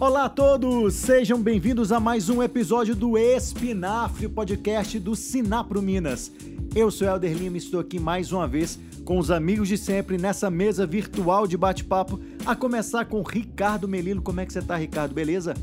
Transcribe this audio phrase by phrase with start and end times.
[0.00, 6.30] Olá a todos, sejam bem-vindos a mais um episódio do Espinafre, podcast do Sinapro Minas.
[6.72, 10.16] Eu sou Helder Lima e estou aqui mais uma vez com os amigos de sempre
[10.16, 14.22] nessa mesa virtual de bate-papo, a começar com Ricardo Melilo.
[14.22, 15.12] Como é que você tá, Ricardo?
[15.12, 15.54] Beleza?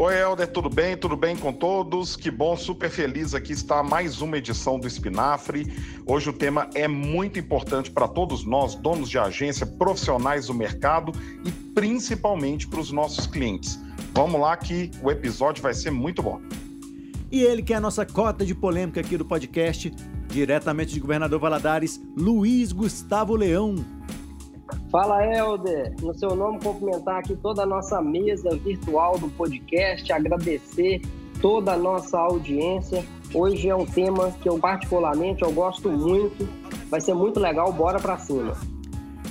[0.00, 0.96] Oi, Helder, tudo bem?
[0.96, 2.14] Tudo bem com todos?
[2.14, 5.66] Que bom, super feliz aqui está mais uma edição do Espinafre.
[6.06, 11.10] Hoje o tema é muito importante para todos nós, donos de agência, profissionais do mercado
[11.44, 13.76] e principalmente para os nossos clientes.
[14.14, 16.40] Vamos lá que o episódio vai ser muito bom.
[17.28, 19.92] E ele que é a nossa cota de polêmica aqui do podcast,
[20.28, 23.74] diretamente de Governador Valadares, Luiz Gustavo Leão.
[24.90, 25.94] Fala, Helder.
[26.00, 31.02] No seu nome, cumprimentar aqui toda a nossa mesa virtual do podcast, agradecer
[31.40, 33.04] toda a nossa audiência.
[33.34, 36.48] Hoje é um tema que eu particularmente eu gosto muito.
[36.90, 38.56] Vai ser muito legal, bora para cima.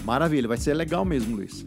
[0.05, 1.65] Maravilha, vai ser legal mesmo, Luiz.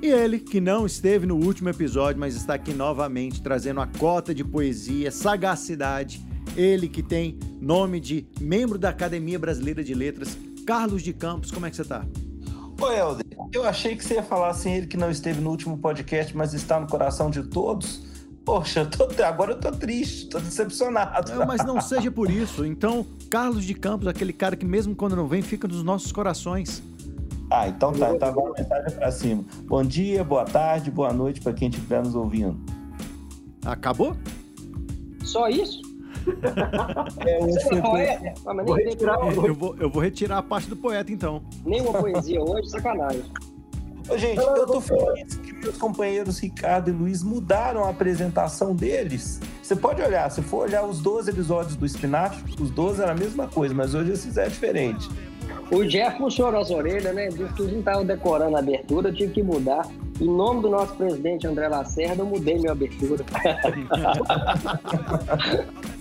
[0.00, 4.34] E ele, que não esteve no último episódio, mas está aqui novamente trazendo a cota
[4.34, 6.24] de poesia, sagacidade.
[6.56, 11.50] Ele que tem nome de membro da Academia Brasileira de Letras, Carlos de Campos.
[11.50, 12.06] Como é que você está?
[12.80, 15.78] Ô, Helder, eu achei que você ia falar assim, ele que não esteve no último
[15.78, 18.04] podcast, mas está no coração de todos.
[18.44, 21.32] Poxa, eu tô, agora eu tô triste, tô decepcionado.
[21.34, 22.64] Não, mas não seja por isso.
[22.64, 26.82] Então, Carlos de Campos, aquele cara que mesmo quando não vem, fica nos nossos corações.
[27.50, 29.44] Ah, então tá, então agora a mensagem pra cima.
[29.64, 32.56] Bom dia, boa tarde, boa noite para quem estiver nos ouvindo.
[33.64, 34.16] Acabou?
[35.24, 35.85] Só isso?
[37.26, 38.34] É, foi poeta?
[38.46, 41.42] Ah, Vou retirar- eu, vou, eu vou retirar a parte do poeta, então.
[41.64, 43.22] Nenhuma poesia hoje, sacanagem.
[44.08, 49.40] Ô, gente, eu tô feliz que meus companheiros Ricardo e Luiz mudaram a apresentação deles.
[49.60, 53.16] Você pode olhar, se for olhar os 12 episódios do Spinach, os 12 era a
[53.16, 55.08] mesma coisa, mas hoje eles fizeram diferente.
[55.72, 57.26] O Jeff puxou as orelhas, né?
[57.28, 59.84] Disse que a gente tava decorando a abertura, eu tive que mudar.
[60.20, 63.24] Em nome do nosso presidente André Lacerda, eu mudei minha abertura.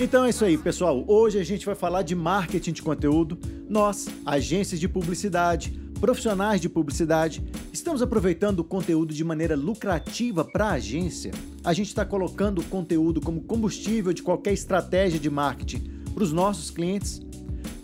[0.00, 1.04] Então é isso aí, pessoal.
[1.06, 3.38] Hoje a gente vai falar de marketing de conteúdo.
[3.68, 5.70] Nós, agências de publicidade,
[6.00, 11.30] profissionais de publicidade, estamos aproveitando o conteúdo de maneira lucrativa para a agência.
[11.62, 16.32] A gente está colocando o conteúdo como combustível de qualquer estratégia de marketing para os
[16.32, 17.20] nossos clientes.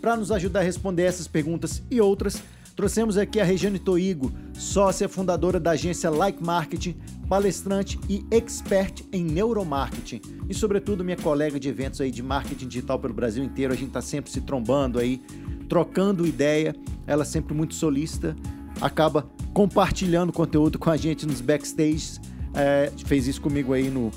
[0.01, 2.41] Para nos ajudar a responder essas perguntas e outras,
[2.75, 6.97] trouxemos aqui a Regiane Toigo, sócia fundadora da agência Like Marketing,
[7.29, 10.19] palestrante e expert em neuromarketing.
[10.49, 13.71] E, sobretudo, minha colega de eventos aí de marketing digital pelo Brasil inteiro.
[13.71, 15.21] A gente está sempre se trombando aí,
[15.69, 16.75] trocando ideia.
[17.05, 18.35] Ela sempre muito solícita,
[18.81, 22.19] acaba compartilhando conteúdo com a gente nos backstages.
[22.53, 24.09] É, fez isso comigo aí no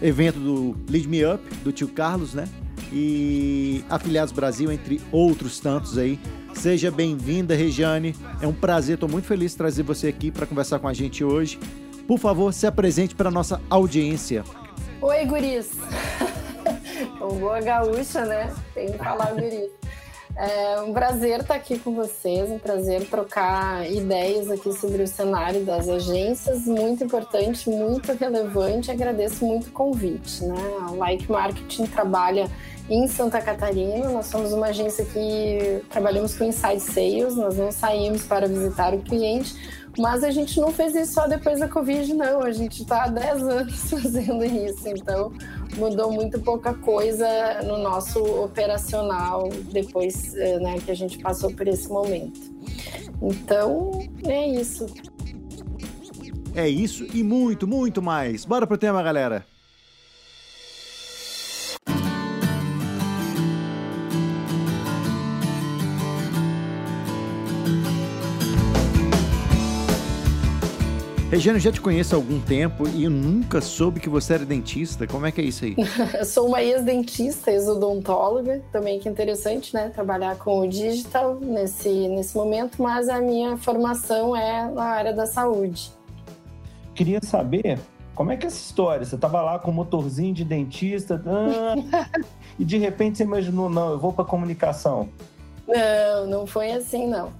[0.00, 2.48] evento do Lead Me Up, do tio Carlos, né?
[2.92, 6.18] E Afiliados Brasil, entre outros tantos aí.
[6.54, 8.14] Seja bem-vinda, Regiane.
[8.40, 11.24] É um prazer, estou muito feliz de trazer você aqui para conversar com a gente
[11.24, 11.58] hoje.
[12.06, 14.44] Por favor, se apresente para nossa audiência.
[15.00, 15.70] Oi, guris!
[17.20, 18.54] Um boa gaúcha, né?
[18.72, 19.70] Tem que falar guris.
[20.36, 25.64] É um prazer estar aqui com vocês, um prazer trocar ideias aqui sobre o cenário
[25.64, 28.90] das agências, muito importante, muito relevante.
[28.90, 30.54] Agradeço muito o convite, né?
[30.82, 32.50] A Like Marketing trabalha
[32.88, 38.22] em Santa Catarina, nós somos uma agência que trabalhamos com inside sales, nós não saímos
[38.22, 39.54] para visitar o cliente,
[39.98, 42.42] mas a gente não fez isso só depois da Covid, não.
[42.42, 45.32] A gente está há 10 anos fazendo isso, então
[45.76, 47.26] mudou muito pouca coisa
[47.64, 52.40] no nosso operacional depois eh, né, que a gente passou por esse momento.
[53.22, 54.86] Então, é isso.
[56.54, 58.44] É isso e muito, muito mais.
[58.44, 59.55] Bora pro tema, galera.
[71.36, 74.46] Regiane, eu já te conheço há algum tempo e eu nunca soube que você era
[74.46, 75.06] dentista.
[75.06, 75.76] Como é que é isso aí?
[76.18, 79.90] Eu sou uma ex-dentista, ex-odontóloga, também que interessante, né?
[79.90, 85.26] Trabalhar com o digital nesse, nesse momento, mas a minha formação é na área da
[85.26, 85.92] saúde.
[86.94, 87.78] Queria saber
[88.14, 89.04] como é que é essa história?
[89.04, 92.08] Você tava lá com um motorzinho de dentista ah,
[92.58, 95.10] e de repente você imaginou, não, eu vou para comunicação.
[95.68, 97.30] Não, não foi assim, não.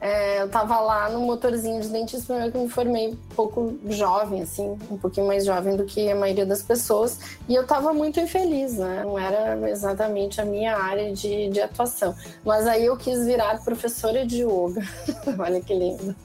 [0.00, 3.78] É, eu tava lá no motorzinho de dentista, primeiro que eu me formei um pouco
[3.86, 7.92] jovem, assim, um pouquinho mais jovem do que a maioria das pessoas, e eu tava
[7.92, 9.02] muito infeliz, né?
[9.04, 12.14] Não era exatamente a minha área de, de atuação.
[12.42, 14.82] Mas aí eu quis virar professora de yoga.
[15.38, 16.16] Olha que lindo.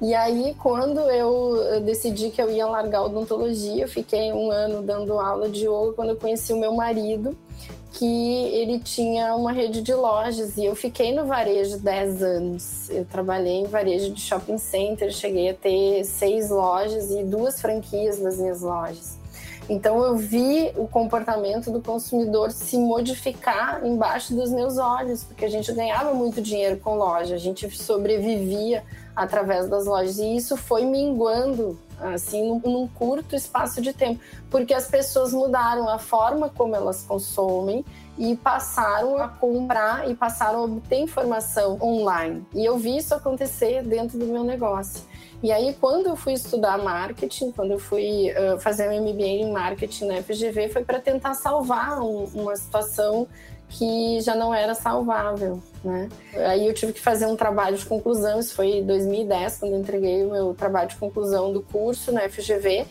[0.00, 4.82] E aí, quando eu decidi que eu ia largar a odontologia, eu fiquei um ano
[4.82, 7.36] dando aula de yoga quando eu conheci o meu marido,
[7.92, 12.90] que ele tinha uma rede de lojas e eu fiquei no varejo 10 anos.
[12.90, 18.20] Eu trabalhei em varejo de shopping center, cheguei a ter seis lojas e duas franquias
[18.20, 19.16] nas minhas lojas.
[19.68, 25.50] Então eu vi o comportamento do consumidor se modificar embaixo dos meus olhos, porque a
[25.50, 28.82] gente ganhava muito dinheiro com loja, a gente sobrevivia
[29.14, 34.88] através das lojas e isso foi minguando assim num, curto espaço de tempo, porque as
[34.88, 37.84] pessoas mudaram a forma como elas consomem
[38.16, 42.44] e passaram a comprar e passaram a obter informação online.
[42.54, 45.02] E eu vi isso acontecer dentro do meu negócio.
[45.40, 49.52] E aí, quando eu fui estudar marketing, quando eu fui uh, fazer um MBA em
[49.52, 53.28] marketing na FGV, foi para tentar salvar um, uma situação
[53.68, 56.08] que já não era salvável, né?
[56.46, 59.80] Aí eu tive que fazer um trabalho de conclusão, isso foi em 2010, quando eu
[59.80, 62.86] entreguei o meu trabalho de conclusão do curso na FGV,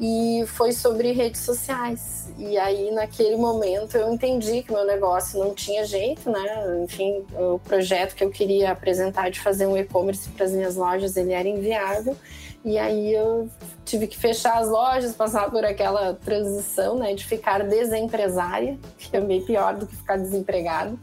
[0.00, 2.30] e foi sobre redes sociais.
[2.38, 6.82] E aí, naquele momento, eu entendi que meu negócio não tinha jeito, né?
[6.82, 11.16] Enfim, o projeto que eu queria apresentar de fazer um e-commerce para as minhas lojas,
[11.16, 12.16] ele era inviável.
[12.64, 13.48] E aí eu
[13.84, 19.20] tive que fechar as lojas, passar por aquela transição, né, de ficar desempresária, que é
[19.20, 20.98] bem pior do que ficar desempregado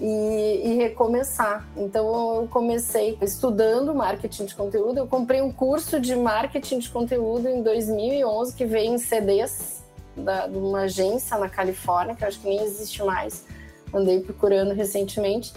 [0.00, 1.68] e, e, recomeçar.
[1.76, 4.98] Então eu comecei estudando marketing de conteúdo.
[4.98, 9.82] Eu comprei um curso de marketing de conteúdo em 2011 que veio em CDs
[10.16, 13.44] da, de uma agência na Califórnia, que eu acho que nem existe mais.
[13.94, 15.52] Andei procurando recentemente.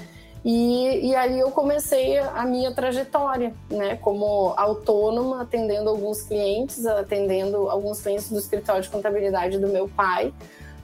[0.45, 7.67] E, e aí eu comecei a minha trajetória, né, como autônoma, atendendo alguns clientes, atendendo
[7.67, 10.31] alguns clientes do escritório de contabilidade do meu pai,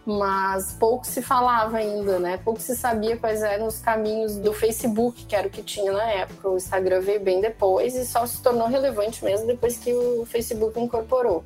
[0.04, 2.40] mas pouco se falava ainda, né?
[2.44, 6.10] Pouco se sabia quais eram os caminhos do Facebook, que era o que tinha na
[6.12, 6.50] época.
[6.50, 10.80] O Instagram veio bem depois e só se tornou relevante mesmo depois que o Facebook
[10.80, 11.44] incorporou.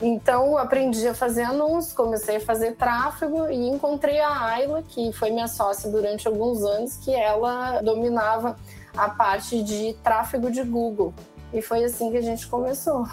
[0.00, 5.30] Então, aprendi a fazer anúncios, comecei a fazer tráfego e encontrei a Ayla, que foi
[5.30, 8.56] minha sócia durante alguns anos, que ela dominava
[8.96, 11.12] a parte de tráfego de Google.
[11.52, 13.06] E foi assim que a gente começou.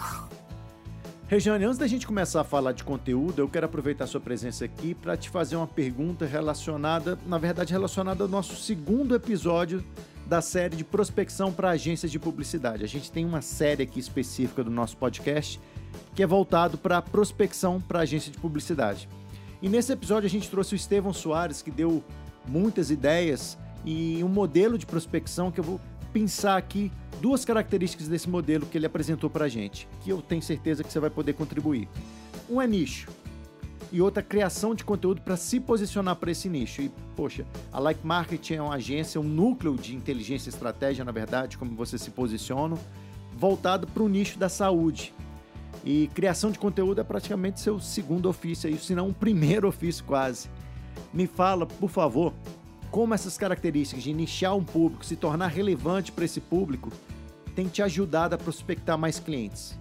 [1.26, 4.94] Regiane, antes da gente começar a falar de conteúdo, eu quero aproveitar sua presença aqui
[4.94, 9.84] para te fazer uma pergunta relacionada, na verdade, relacionada ao nosso segundo episódio
[10.24, 12.84] da série de prospecção para agências de publicidade.
[12.84, 15.60] A gente tem uma série aqui específica do nosso podcast
[16.16, 19.06] que é voltado para prospecção para agência de publicidade.
[19.60, 22.02] E nesse episódio a gente trouxe o Estevão Soares, que deu
[22.48, 25.78] muitas ideias e um modelo de prospecção que eu vou
[26.14, 26.90] pensar aqui
[27.20, 30.90] duas características desse modelo que ele apresentou para a gente, que eu tenho certeza que
[30.90, 31.86] você vai poder contribuir.
[32.48, 33.08] Um é nicho
[33.92, 36.80] e outra criação de conteúdo para se posicionar para esse nicho.
[36.80, 41.12] E, poxa, a Like Marketing é uma agência, um núcleo de inteligência e estratégia, na
[41.12, 42.76] verdade, como você se posiciona,
[43.36, 45.12] voltado para o nicho da saúde.
[45.86, 50.04] E criação de conteúdo é praticamente seu segundo ofício, aí, se não um primeiro ofício
[50.04, 50.50] quase.
[51.14, 52.34] Me fala, por favor,
[52.90, 56.90] como essas características de nichar um público, se tornar relevante para esse público,
[57.54, 59.78] tem te ajudado a prospectar mais clientes?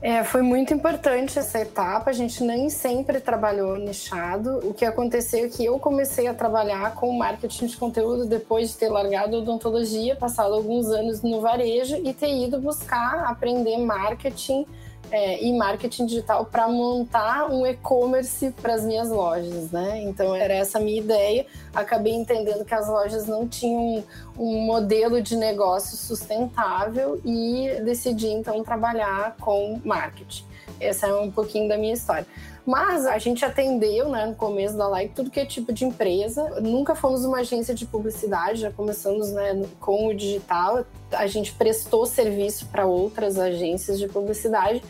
[0.00, 2.10] É, foi muito importante essa etapa.
[2.10, 4.60] A gente nem sempre trabalhou nichado.
[4.62, 8.76] O que aconteceu é que eu comecei a trabalhar com marketing de conteúdo depois de
[8.76, 14.66] ter largado a odontologia, passado alguns anos no varejo e ter ido buscar aprender marketing
[15.10, 20.02] é, e marketing digital para montar um e-commerce para as minhas lojas, né?
[20.02, 21.46] Então era essa a minha ideia.
[21.74, 24.02] Acabei entendendo que as lojas não tinham
[24.38, 30.44] um modelo de negócio sustentável e decidi então trabalhar com marketing.
[30.80, 32.26] Essa é um pouquinho da minha história.
[32.66, 36.60] Mas a gente atendeu, né, no começo da live, tudo que é tipo de empresa.
[36.60, 40.84] Nunca fomos uma agência de publicidade, já começamos né, com o digital.
[41.12, 44.82] A gente prestou serviço para outras agências de publicidade.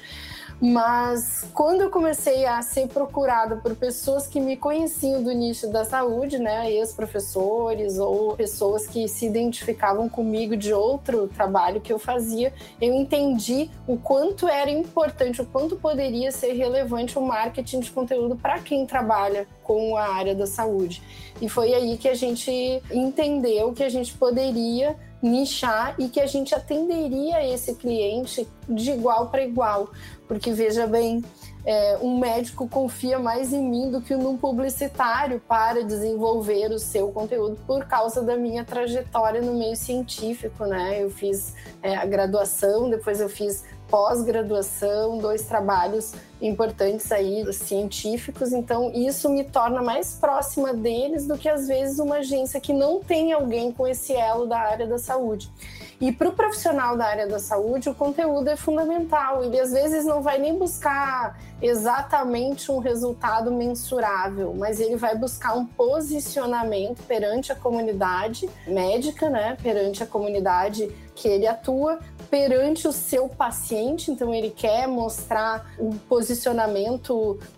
[0.61, 5.85] Mas quando eu comecei a ser procurada por pessoas que me conheciam do nicho da
[5.85, 12.55] saúde, né, ex-professores ou pessoas que se identificavam comigo de outro trabalho que eu fazia,
[12.81, 18.35] eu entendi o quanto era importante, o quanto poderia ser relevante o marketing de conteúdo
[18.35, 21.03] para quem trabalha com a área da saúde.
[21.41, 22.51] E foi aí que a gente
[22.91, 29.29] entendeu que a gente poderia nichar e que a gente atenderia esse cliente de igual
[29.29, 29.91] para igual.
[30.29, 31.25] Porque veja bem,
[31.65, 37.11] é, um médico confia mais em mim do que num publicitário para desenvolver o seu
[37.11, 41.03] conteúdo por causa da minha trajetória no meio científico, né?
[41.03, 48.91] Eu fiz é, a graduação, depois eu fiz pós-graduação, dois trabalhos importantes aí, científicos, então
[48.95, 53.33] isso me torna mais próxima deles do que às vezes uma agência que não tem
[53.33, 55.51] alguém com esse elo da área da saúde.
[55.99, 59.43] E para o profissional da área da saúde, o conteúdo é fundamental.
[59.43, 65.57] Ele às vezes não vai nem buscar exatamente um resultado mensurável, mas ele vai buscar
[65.57, 69.57] um posicionamento perante a comunidade médica, né?
[69.63, 75.95] Perante a comunidade que ele atua, perante o seu paciente, então ele quer mostrar o
[76.07, 76.26] posicionamento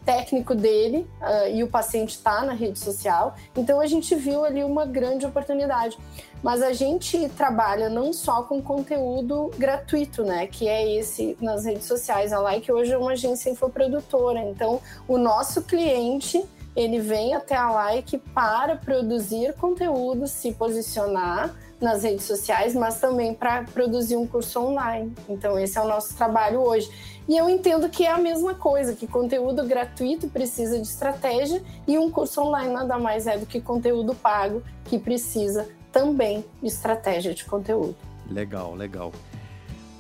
[0.05, 3.35] técnico dele uh, e o paciente está na rede social.
[3.57, 5.97] Então a gente viu ali uma grande oportunidade.
[6.43, 10.47] Mas a gente trabalha não só com conteúdo gratuito, né?
[10.47, 12.33] Que é esse nas redes sociais.
[12.33, 14.41] A Like hoje é uma agência infoprodutora.
[14.41, 16.45] Então, o nosso cliente
[16.77, 23.35] ele vem até a Like para produzir conteúdo, se posicionar nas redes sociais, mas também
[23.35, 25.13] para produzir um curso online.
[25.29, 26.91] Então, esse é o nosso trabalho hoje.
[27.29, 31.99] E eu entendo que é a mesma coisa, que conteúdo gratuito precisa de estratégia e
[31.99, 37.35] um curso online nada mais é do que conteúdo pago que precisa também de estratégia
[37.35, 37.97] de conteúdo.
[38.31, 39.13] Legal, legal.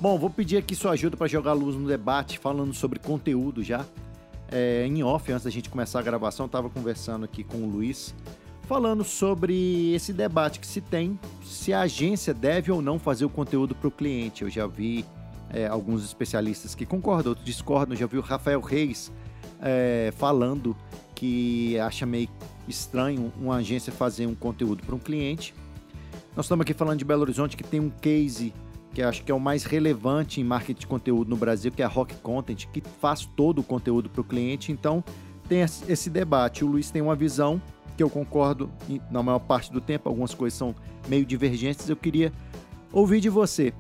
[0.00, 3.84] Bom, vou pedir aqui sua ajuda para jogar luz no debate, falando sobre conteúdo já.
[4.50, 8.14] É, em off, antes da gente começar a gravação, estava conversando aqui com o Luiz
[8.68, 13.30] falando sobre esse debate que se tem se a agência deve ou não fazer o
[13.30, 14.42] conteúdo para o cliente.
[14.42, 15.06] Eu já vi
[15.48, 17.96] é, alguns especialistas que concordam, outros discordam.
[17.96, 19.10] Já vi o Rafael Reis
[19.62, 20.76] é, falando
[21.14, 22.28] que acha meio
[22.68, 25.54] estranho uma agência fazer um conteúdo para um cliente.
[26.36, 28.52] Nós estamos aqui falando de Belo Horizonte, que tem um case
[28.92, 31.86] que acho que é o mais relevante em marketing de conteúdo no Brasil, que é
[31.86, 34.70] a Rock Content, que faz todo o conteúdo para o cliente.
[34.70, 35.02] Então,
[35.48, 36.64] tem esse debate.
[36.64, 37.60] O Luiz tem uma visão
[37.98, 38.70] que eu concordo
[39.10, 40.72] na maior parte do tempo, algumas coisas são
[41.08, 41.88] meio divergentes.
[41.88, 42.32] Eu queria
[42.92, 43.74] ouvir de você.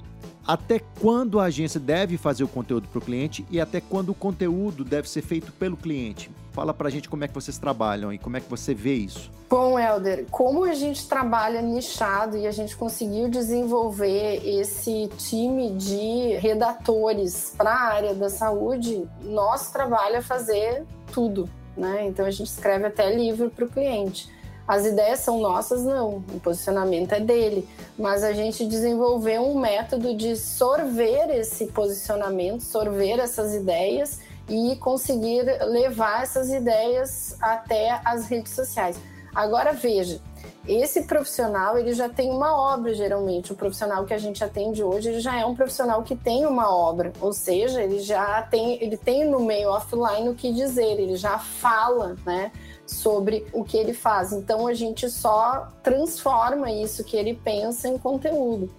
[0.44, 4.14] Até quando a agência deve fazer o conteúdo para o cliente e até quando o
[4.14, 6.32] conteúdo deve ser feito pelo cliente?
[6.50, 8.94] Fala para a gente como é que vocês trabalham e como é que você vê
[8.94, 9.30] isso.
[9.48, 16.36] Bom, Helder, como a gente trabalha nichado e a gente conseguiu desenvolver esse time de
[16.38, 21.48] redatores para a área da saúde, nosso trabalho é fazer tudo
[21.78, 22.06] né?
[22.06, 24.28] Então a gente escreve até livro para o cliente.
[24.66, 26.22] As ideias são nossas, não.
[26.34, 27.66] O posicionamento é dele.
[27.98, 35.44] Mas a gente desenvolveu um método de sorver esse posicionamento, sorver essas ideias e conseguir
[35.64, 38.98] levar essas ideias até as redes sociais.
[39.34, 40.20] Agora veja,
[40.66, 43.52] esse profissional ele já tem uma obra geralmente.
[43.52, 46.74] O profissional que a gente atende hoje ele já é um profissional que tem uma
[46.74, 51.16] obra, ou seja, ele já tem ele tem no meio offline o que dizer, ele
[51.16, 52.52] já fala, né?
[52.88, 54.32] sobre o que ele faz.
[54.32, 58.70] Então a gente só transforma isso que ele pensa em conteúdo.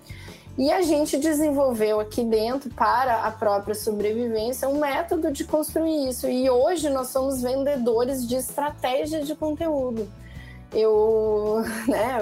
[0.58, 6.28] E a gente desenvolveu aqui dentro, para a própria sobrevivência, um método de construir isso.
[6.28, 10.10] E hoje nós somos vendedores de estratégia de conteúdo
[10.74, 12.20] eu, né,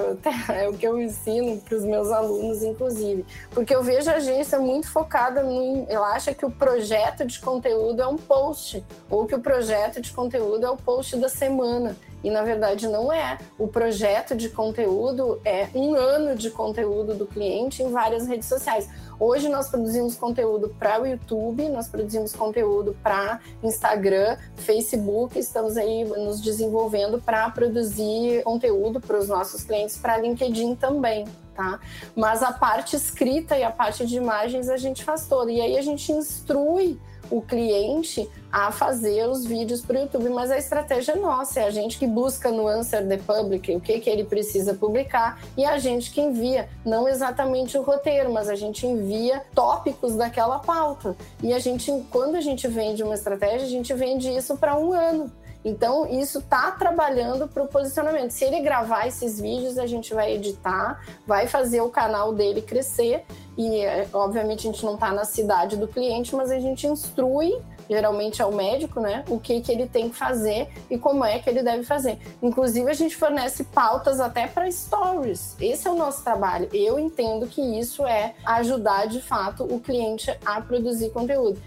[0.49, 4.59] é o que eu ensino para os meus alunos, inclusive, porque eu vejo a agência
[4.59, 9.35] muito focada no, ela acha que o projeto de conteúdo é um post, ou que
[9.35, 11.95] o projeto de conteúdo é o post da semana.
[12.23, 13.37] E na verdade não é.
[13.57, 18.89] O projeto de conteúdo é um ano de conteúdo do cliente em várias redes sociais.
[19.19, 26.03] Hoje nós produzimos conteúdo para o YouTube, nós produzimos conteúdo para Instagram, Facebook, estamos aí
[26.03, 31.25] nos desenvolvendo para produzir conteúdo para os nossos clientes para LinkedIn também.
[31.55, 31.79] Tá?
[32.15, 35.51] Mas a parte escrita e a parte de imagens a gente faz toda.
[35.51, 40.49] E aí a gente instrui o cliente a fazer os vídeos para o YouTube, mas
[40.51, 43.99] a estratégia é nossa, é a gente que busca no Answer the Public o que,
[43.99, 48.55] que ele precisa publicar e a gente que envia, não exatamente o roteiro, mas a
[48.55, 51.15] gente envia tópicos daquela pauta.
[51.43, 54.93] E a gente, quando a gente vende uma estratégia, a gente vende isso para um
[54.93, 55.31] ano.
[55.67, 58.31] Então, isso está trabalhando para o posicionamento.
[58.31, 63.25] Se ele gravar esses vídeos, a gente vai editar, vai fazer o canal dele crescer.
[63.57, 67.61] E, é, obviamente, a gente não está na cidade do cliente, mas a gente instrui
[67.89, 69.23] geralmente é o médico, né?
[69.29, 72.19] O que, que ele tem que fazer e como é que ele deve fazer.
[72.41, 75.55] Inclusive, a gente fornece pautas até para stories.
[75.57, 76.67] Esse é o nosso trabalho.
[76.73, 81.61] Eu entendo que isso é ajudar de fato o cliente a produzir conteúdo.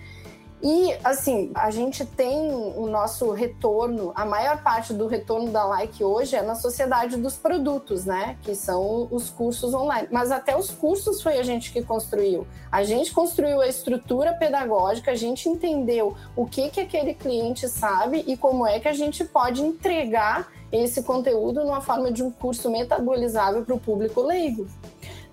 [0.63, 6.05] E, assim, a gente tem o nosso retorno, a maior parte do retorno da Like
[6.05, 8.37] hoje é na sociedade dos produtos, né?
[8.43, 10.09] Que são os cursos online.
[10.11, 12.47] Mas até os cursos foi a gente que construiu.
[12.71, 18.23] A gente construiu a estrutura pedagógica, a gente entendeu o que, que aquele cliente sabe
[18.27, 22.71] e como é que a gente pode entregar esse conteúdo numa forma de um curso
[22.71, 24.69] metabolizável para o público leigo.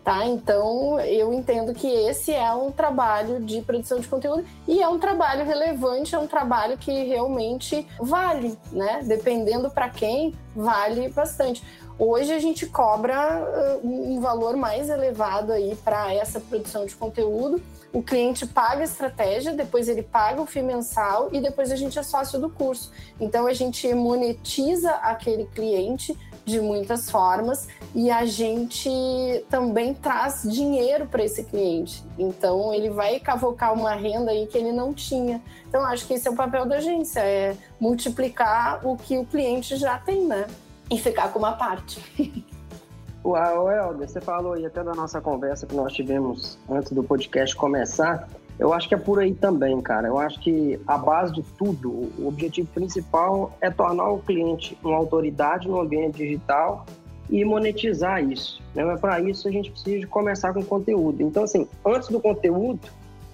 [0.08, 0.26] Tá?
[0.26, 4.98] Então, eu entendo que esse é um trabalho de produção de conteúdo e é um
[4.98, 9.02] trabalho relevante, é um trabalho que realmente vale, né?
[9.04, 11.62] Dependendo para quem, vale bastante.
[12.00, 17.62] Hoje a gente cobra um valor mais elevado aí para essa produção de conteúdo.
[17.92, 22.00] O cliente paga a estratégia, depois ele paga o FII mensal e depois a gente
[22.00, 22.94] é sócio do curso.
[23.20, 28.90] Então a gente monetiza aquele cliente de muitas formas e a gente
[29.50, 32.02] também traz dinheiro para esse cliente.
[32.18, 35.42] Então ele vai cavocar uma renda aí que ele não tinha.
[35.68, 39.76] Então acho que esse é o papel da agência, é multiplicar o que o cliente
[39.76, 40.48] já tem, né?
[40.90, 42.02] E ficar com uma parte.
[43.24, 47.54] O Helder, você falou aí até da nossa conversa que nós tivemos antes do podcast
[47.58, 48.26] começar.
[48.60, 50.08] Eu acho que é por aí também, cara.
[50.08, 54.98] Eu acho que a base de tudo, o objetivo principal é tornar o cliente uma
[54.98, 56.86] autoridade no ambiente digital
[57.30, 58.62] e monetizar isso.
[58.74, 58.84] Né?
[58.84, 61.22] Mas para isso a gente precisa começar com conteúdo.
[61.22, 62.88] Então, assim, antes do conteúdo,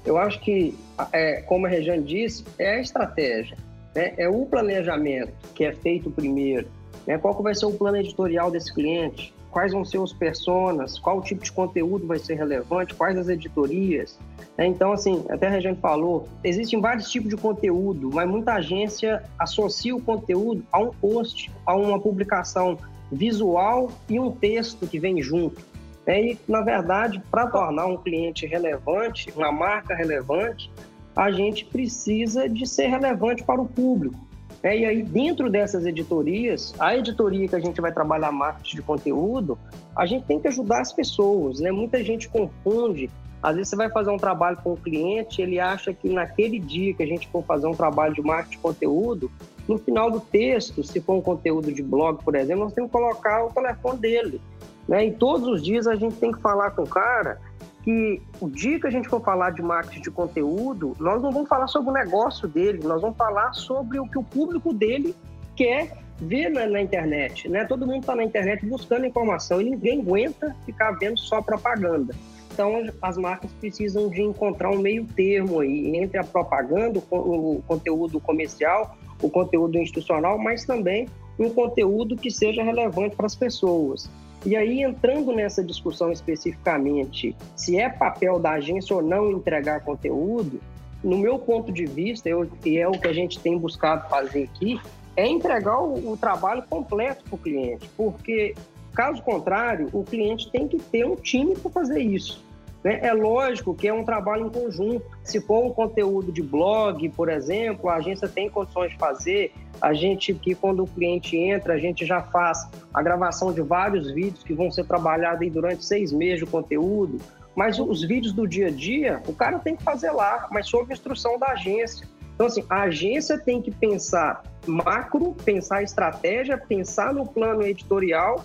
[0.05, 0.77] eu acho que,
[1.13, 3.57] é, como a Regiane disse, é a estratégia,
[3.95, 4.13] né?
[4.17, 6.67] é o planejamento que é feito primeiro.
[7.07, 7.17] Né?
[7.17, 9.33] Qual que vai ser o plano editorial desse cliente?
[9.53, 14.19] Quais vão ser os personas, qual tipo de conteúdo vai ser relevante, quais as editorias.
[14.57, 14.65] Né?
[14.65, 19.95] Então, assim, até a gente falou, existem vários tipos de conteúdo, mas muita agência associa
[19.95, 22.79] o conteúdo a um post, a uma publicação
[23.11, 25.61] visual e um texto que vem junto.
[26.05, 26.31] Né?
[26.31, 30.69] E, na verdade, para tornar um cliente relevante, uma marca relevante,
[31.15, 34.17] a gente precisa de ser relevante para o público.
[34.63, 38.81] É, e aí, dentro dessas editorias, a editoria que a gente vai trabalhar marketing de
[38.81, 39.59] conteúdo,
[39.93, 41.69] a gente tem que ajudar as pessoas, né?
[41.69, 43.11] Muita gente confunde.
[43.41, 46.93] Às vezes você vai fazer um trabalho com o cliente, ele acha que naquele dia
[46.93, 49.29] que a gente for fazer um trabalho de marketing de conteúdo,
[49.67, 52.97] no final do texto, se for um conteúdo de blog, por exemplo, nós temos que
[52.97, 54.41] colocar o telefone dele.
[54.87, 55.07] Né?
[55.07, 57.39] E todos os dias a gente tem que falar com o cara
[57.83, 61.49] que o dia que a gente for falar de marketing de conteúdo, nós não vamos
[61.49, 65.13] falar sobre o negócio dele, nós vamos falar sobre o que o público dele
[65.55, 67.49] quer ver na, na internet.
[67.49, 67.65] Né?
[67.65, 72.15] Todo mundo está na internet buscando informação e ninguém aguenta ficar vendo só propaganda.
[72.53, 78.19] Então, as marcas precisam de encontrar um meio termo aí entre a propaganda, o, conteúdo
[78.19, 84.09] comercial, o conteúdo institucional, mas também um conteúdo que seja relevante para as pessoas.
[84.45, 90.59] E aí, entrando nessa discussão especificamente, se é papel da agência ou não entregar conteúdo,
[91.01, 94.43] no meu ponto de vista, eu, e é o que a gente tem buscado fazer
[94.43, 94.79] aqui,
[95.15, 98.53] é entregar o, o trabalho completo para o cliente, porque,
[98.93, 102.43] caso contrário, o cliente tem que ter um time para fazer isso.
[102.83, 102.99] Né?
[103.01, 105.05] É lógico que é um trabalho em conjunto.
[105.23, 109.53] Se for um conteúdo de blog, por exemplo, a agência tem condições de fazer.
[109.81, 114.11] A gente que quando o cliente entra, a gente já faz a gravação de vários
[114.11, 117.19] vídeos que vão ser trabalhados durante seis meses de conteúdo.
[117.55, 120.91] Mas os vídeos do dia a dia, o cara tem que fazer lá, mas sob
[120.91, 122.07] instrução da agência.
[122.33, 128.43] Então, assim, a agência tem que pensar macro, pensar estratégia, pensar no plano editorial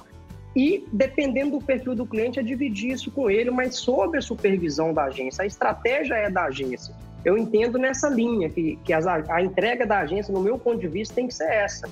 [0.57, 4.93] e, dependendo do perfil do cliente, é dividir isso com ele, mas sob a supervisão
[4.93, 5.45] da agência.
[5.45, 6.95] A estratégia é da agência.
[7.25, 10.89] Eu entendo nessa linha que, que as, a entrega da agência, no meu ponto de
[10.89, 11.89] vista, tem que ser essa.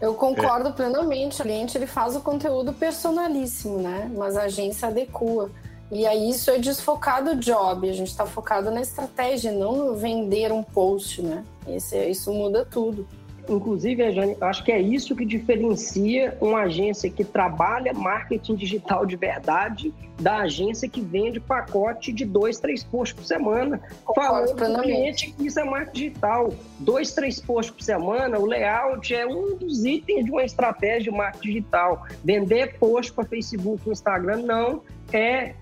[0.00, 0.72] Eu concordo é.
[0.72, 1.40] plenamente.
[1.40, 4.10] O cliente ele faz o conteúdo personalíssimo, né?
[4.14, 5.50] Mas a agência adequa.
[5.90, 7.88] E aí isso é desfocado do job.
[7.88, 11.44] A gente está focado na estratégia, não no vender um post, né?
[11.66, 13.06] Esse, isso muda tudo.
[13.48, 19.16] Inclusive, Jane, acho que é isso que diferencia uma agência que trabalha marketing digital de
[19.16, 23.80] verdade da agência que vende pacote de dois, três posts por semana.
[24.14, 26.54] Falando para o cliente que isso é marketing digital.
[26.78, 31.16] Dois, três posts por semana, o layout é um dos itens de uma estratégia de
[31.16, 32.06] marketing digital.
[32.24, 34.82] Vender post para Facebook, Instagram, não
[35.12, 35.54] é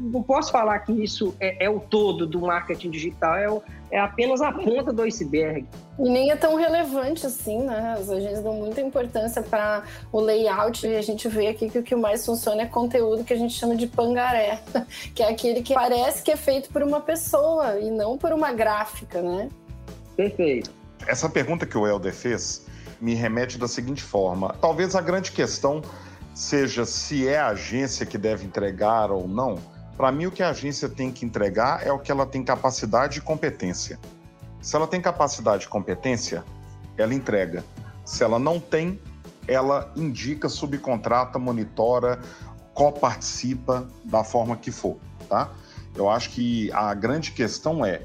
[0.00, 4.00] não posso falar que isso é, é, o todo do marketing digital, é, o, é
[4.00, 5.66] apenas a ponta do iceberg.
[5.98, 7.96] E nem é tão relevante assim, né?
[7.98, 11.82] As agências dão muita importância para o layout e a gente vê aqui que o
[11.82, 14.62] que mais funciona é conteúdo que a gente chama de pangaré,
[15.14, 18.52] que é aquele que parece que é feito por uma pessoa e não por uma
[18.52, 19.50] gráfica, né?
[20.16, 20.70] Perfeito.
[21.06, 22.66] Essa pergunta que o Helder fez
[23.00, 25.82] me remete da seguinte forma: talvez a grande questão
[26.34, 29.58] seja se é a agência que deve entregar ou não
[30.00, 33.18] para mim, o que a agência tem que entregar é o que ela tem capacidade
[33.18, 34.00] e competência.
[34.58, 36.42] Se ela tem capacidade e competência,
[36.96, 37.62] ela entrega.
[38.02, 38.98] Se ela não tem,
[39.46, 42.18] ela indica, subcontrata, monitora,
[42.72, 44.96] coparticipa da forma que for,
[45.28, 45.50] tá?
[45.94, 48.00] Eu acho que a grande questão é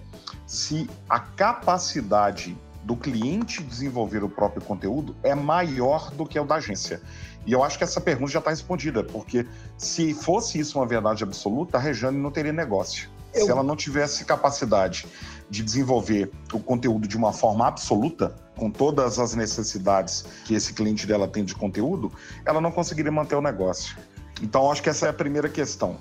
[0.45, 6.55] se a capacidade do cliente desenvolver o próprio conteúdo é maior do que o da
[6.55, 7.01] agência.
[7.45, 9.45] E eu acho que essa pergunta já está respondida, porque
[9.77, 13.09] se fosse isso uma verdade absoluta, a Rejane não teria negócio.
[13.33, 13.45] Eu...
[13.45, 15.05] Se ela não tivesse capacidade
[15.49, 21.05] de desenvolver o conteúdo de uma forma absoluta, com todas as necessidades que esse cliente
[21.05, 22.11] dela tem de conteúdo,
[22.45, 23.97] ela não conseguiria manter o negócio.
[24.41, 25.97] Então, acho que essa é a primeira questão.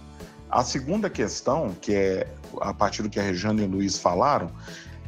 [0.48, 2.28] A segunda questão, que é
[2.60, 4.50] a partir do que a Rejane e o Luiz falaram,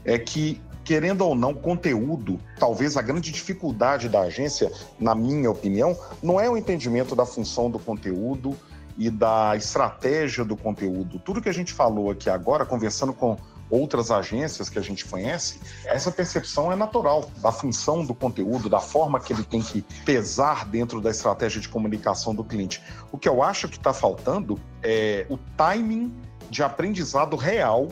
[0.05, 4.71] é que querendo ou não, conteúdo, talvez a grande dificuldade da agência,
[5.01, 8.57] na minha opinião, não é o entendimento da função do conteúdo
[8.97, 11.19] e da estratégia do conteúdo.
[11.19, 13.37] Tudo que a gente falou aqui agora, conversando com
[13.69, 18.79] outras agências que a gente conhece, essa percepção é natural da função do conteúdo, da
[18.79, 22.81] forma que ele tem que pesar dentro da estratégia de comunicação do cliente.
[23.11, 26.15] O que eu acho que está faltando é o timing
[26.49, 27.89] de aprendizado real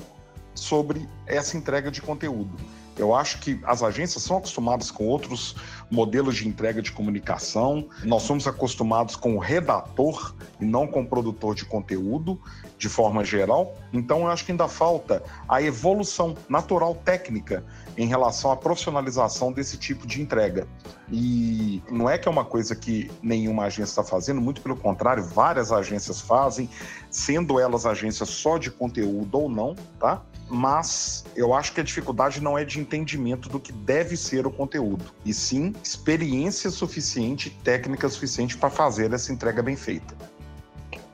[0.54, 2.56] sobre essa entrega de conteúdo.
[2.96, 5.56] Eu acho que as agências são acostumadas com outros
[5.90, 7.88] modelos de entrega de comunicação.
[8.04, 12.40] Nós somos acostumados com o redator e não com o produtor de conteúdo,
[12.78, 13.74] de forma geral.
[13.92, 17.64] Então, eu acho que ainda falta a evolução natural técnica
[17.96, 20.66] em relação à profissionalização desse tipo de entrega.
[21.10, 25.22] E não é que é uma coisa que nenhuma agência está fazendo, muito pelo contrário,
[25.22, 26.68] várias agências fazem,
[27.10, 30.22] sendo elas agências só de conteúdo ou não, tá?
[30.48, 34.50] Mas eu acho que a dificuldade não é de entendimento do que deve ser o
[34.50, 40.14] conteúdo, e sim experiência suficiente, técnica suficiente para fazer essa entrega bem feita.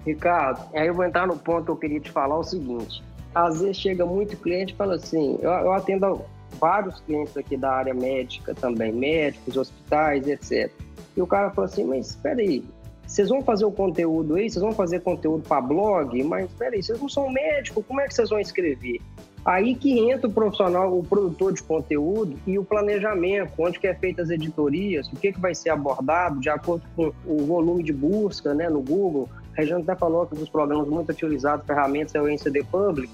[0.05, 3.03] Ricardo, aí eu vou entrar no ponto que eu queria te falar o seguinte.
[3.35, 6.25] Às vezes chega muito cliente e fala assim, eu, eu atendo
[6.59, 10.73] vários clientes aqui da área médica também, médicos, hospitais, etc.
[11.17, 12.65] E o cara fala assim, mas espera aí,
[13.11, 17.01] vocês vão fazer o conteúdo aí, vocês vão fazer conteúdo para blog, mas peraí, vocês
[17.01, 19.01] não são médicos, como é que vocês vão escrever?
[19.45, 23.95] Aí que entra o profissional, o produtor de conteúdo e o planejamento, onde que é
[23.95, 27.93] feita as editorias, o que, que vai ser abordado de acordo com o volume de
[27.93, 29.29] busca né, no Google.
[29.55, 33.13] A Regiane até falou que um dos programas muito utilizados, ferramentas, é o NCD Public.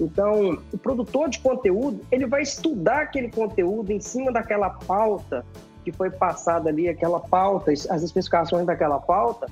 [0.00, 5.44] Então, o produtor de conteúdo, ele vai estudar aquele conteúdo em cima daquela pauta
[5.86, 9.46] que foi passada ali, aquela pauta, as especificações daquela pauta,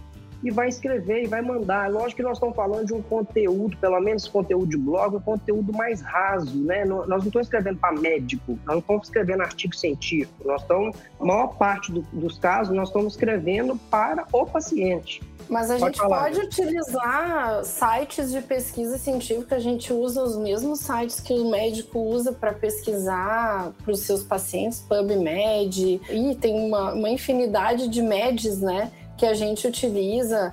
[0.44, 1.90] e vai escrever e vai mandar.
[1.90, 5.72] Lógico que nós estamos falando de um conteúdo, pelo menos conteúdo de blog, um conteúdo
[5.72, 6.84] mais raso, né?
[6.84, 11.24] Nós não estamos escrevendo para médico, nós não estamos escrevendo artigo científico, nós estamos, a
[11.24, 15.22] maior parte do, dos casos, nós estamos escrevendo para o paciente.
[15.48, 16.24] Mas a pode gente falar.
[16.24, 21.98] pode utilizar sites de pesquisa científica, a gente usa os mesmos sites que o médico
[21.98, 28.60] usa para pesquisar para os seus pacientes, PubMed, e tem uma, uma infinidade de MEDs,
[28.60, 30.52] né, que a gente utiliza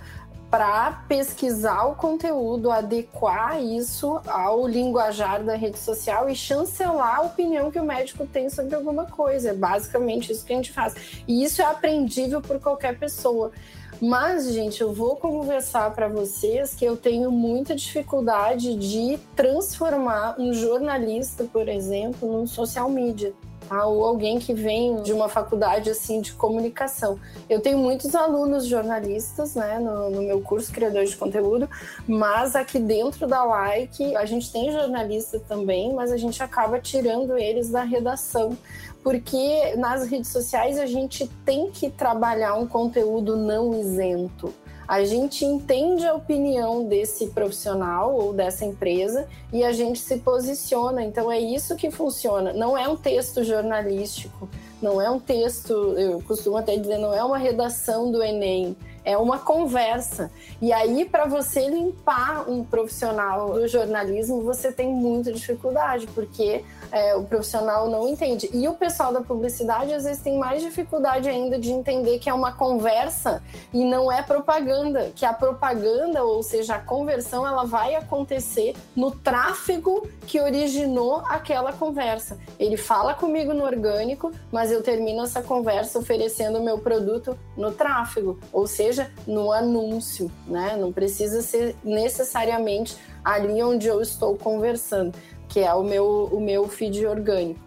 [0.52, 7.72] para pesquisar o conteúdo, adequar isso ao linguajar da rede social e chancelar a opinião
[7.72, 9.52] que o médico tem sobre alguma coisa.
[9.52, 11.24] É basicamente isso que a gente faz.
[11.26, 13.54] E isso é aprendível por qualquer pessoa.
[14.02, 20.52] Mas, gente, eu vou conversar para vocês que eu tenho muita dificuldade de transformar um
[20.54, 23.34] jornalista, por exemplo, num social media.
[23.72, 23.86] Tá?
[23.86, 27.18] Ou alguém que vem de uma faculdade assim de comunicação.
[27.50, 31.70] Eu tenho muitos alunos jornalistas né, no, no meu curso Criador de Conteúdo,
[32.06, 37.38] mas aqui dentro da Like a gente tem jornalista também, mas a gente acaba tirando
[37.38, 38.58] eles da redação
[39.02, 44.54] porque nas redes sociais a gente tem que trabalhar um conteúdo não isento.
[44.92, 51.02] A gente entende a opinião desse profissional ou dessa empresa e a gente se posiciona.
[51.02, 52.52] Então é isso que funciona.
[52.52, 54.50] Não é um texto jornalístico,
[54.82, 59.18] não é um texto, eu costumo até dizer, não é uma redação do Enem é
[59.18, 60.32] uma conversa.
[60.62, 67.16] E aí, para você limpar um profissional do jornalismo, você tem muita dificuldade, porque é,
[67.16, 68.50] o profissional não entende.
[68.54, 72.34] E o pessoal da publicidade, às vezes, tem mais dificuldade ainda de entender que é
[72.34, 73.42] uma conversa
[73.74, 75.12] e não é propaganda.
[75.16, 81.72] Que a propaganda, ou seja, a conversão, ela vai acontecer no tráfego que originou aquela
[81.72, 82.38] conversa.
[82.60, 87.72] Ele fala comigo no orgânico, mas eu termino essa conversa oferecendo o meu produto no
[87.72, 88.40] tráfego.
[88.52, 90.76] Ou seja, no anúncio, né?
[90.78, 95.14] Não precisa ser necessariamente ali onde eu estou conversando,
[95.52, 97.60] que é o meu, o meu feed orgânico.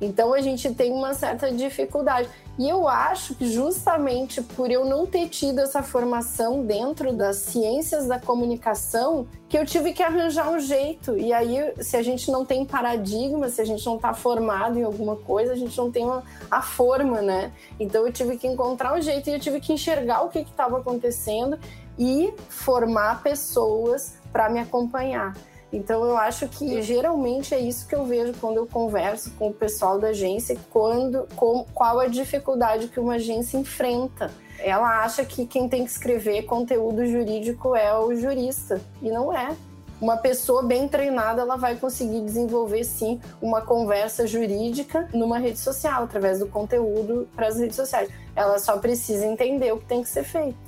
[0.00, 2.28] Então a gente tem uma certa dificuldade.
[2.58, 8.06] E eu acho que justamente por eu não ter tido essa formação dentro das ciências
[8.06, 11.16] da comunicação, que eu tive que arranjar um jeito.
[11.16, 14.82] E aí, se a gente não tem paradigma, se a gente não está formado em
[14.82, 17.52] alguma coisa, a gente não tem uma, a forma, né?
[17.80, 20.78] Então eu tive que encontrar um jeito e eu tive que enxergar o que estava
[20.78, 21.58] acontecendo
[21.98, 25.34] e formar pessoas para me acompanhar.
[25.72, 29.54] Então eu acho que geralmente é isso que eu vejo quando eu converso com o
[29.54, 34.30] pessoal da agência, quando com, qual a dificuldade que uma agência enfrenta.
[34.58, 39.56] ela acha que quem tem que escrever conteúdo jurídico é o jurista, e não é.
[40.00, 46.02] Uma pessoa bem treinada, ela vai conseguir desenvolver sim uma conversa jurídica numa rede social,
[46.02, 48.10] através do conteúdo para as redes sociais.
[48.34, 50.58] Ela só precisa entender o que tem que ser feito.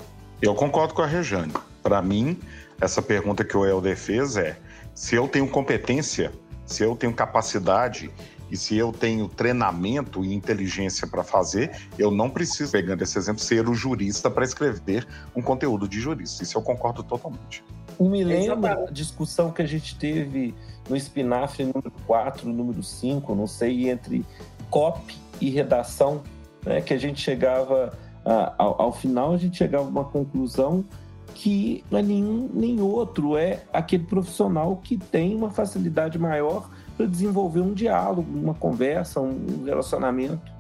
[0.41, 1.53] Eu concordo com a Rejane.
[1.83, 2.39] Para mim,
[2.81, 4.57] essa pergunta que o Helder fez é:
[4.95, 6.33] se eu tenho competência,
[6.65, 8.11] se eu tenho capacidade
[8.51, 13.43] e se eu tenho treinamento e inteligência para fazer, eu não preciso, pegando esse exemplo,
[13.43, 16.43] ser o jurista para escrever um conteúdo de jurista.
[16.43, 17.65] Isso eu concordo totalmente.
[17.99, 20.55] Me lembra a discussão que a gente teve
[20.89, 24.25] no Espinafre número 4, número 5, não sei, entre
[24.69, 26.23] copy e redação,
[26.65, 30.85] né, que a gente chegava, a, ao, ao final a gente chegava a uma conclusão
[31.35, 37.07] que não é nenhum nem outro, é aquele profissional que tem uma facilidade maior para
[37.07, 40.55] desenvolver um diálogo, uma conversa, um relacionamento.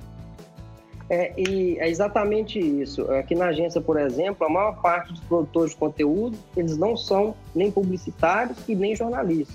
[1.08, 3.10] É, e é exatamente isso.
[3.12, 7.34] Aqui na agência, por exemplo, a maior parte dos produtores de conteúdo, eles não são
[7.54, 9.54] nem publicitários e nem jornalistas.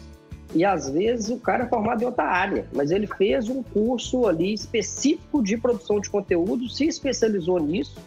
[0.54, 4.26] E às vezes o cara é formado em outra área, mas ele fez um curso
[4.26, 7.98] ali específico de produção de conteúdo, se especializou nisso.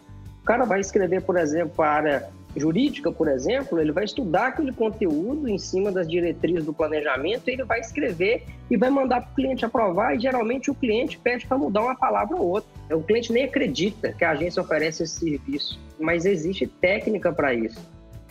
[0.40, 4.48] O cara vai escrever, por exemplo, para a área jurídica, por exemplo, ele vai estudar
[4.48, 9.30] aquele conteúdo em cima das diretrizes do planejamento, ele vai escrever e vai mandar para
[9.30, 12.70] o cliente aprovar, e geralmente o cliente pede para mudar uma palavra ou outra.
[12.96, 17.80] O cliente nem acredita que a agência oferece esse serviço, mas existe técnica para isso.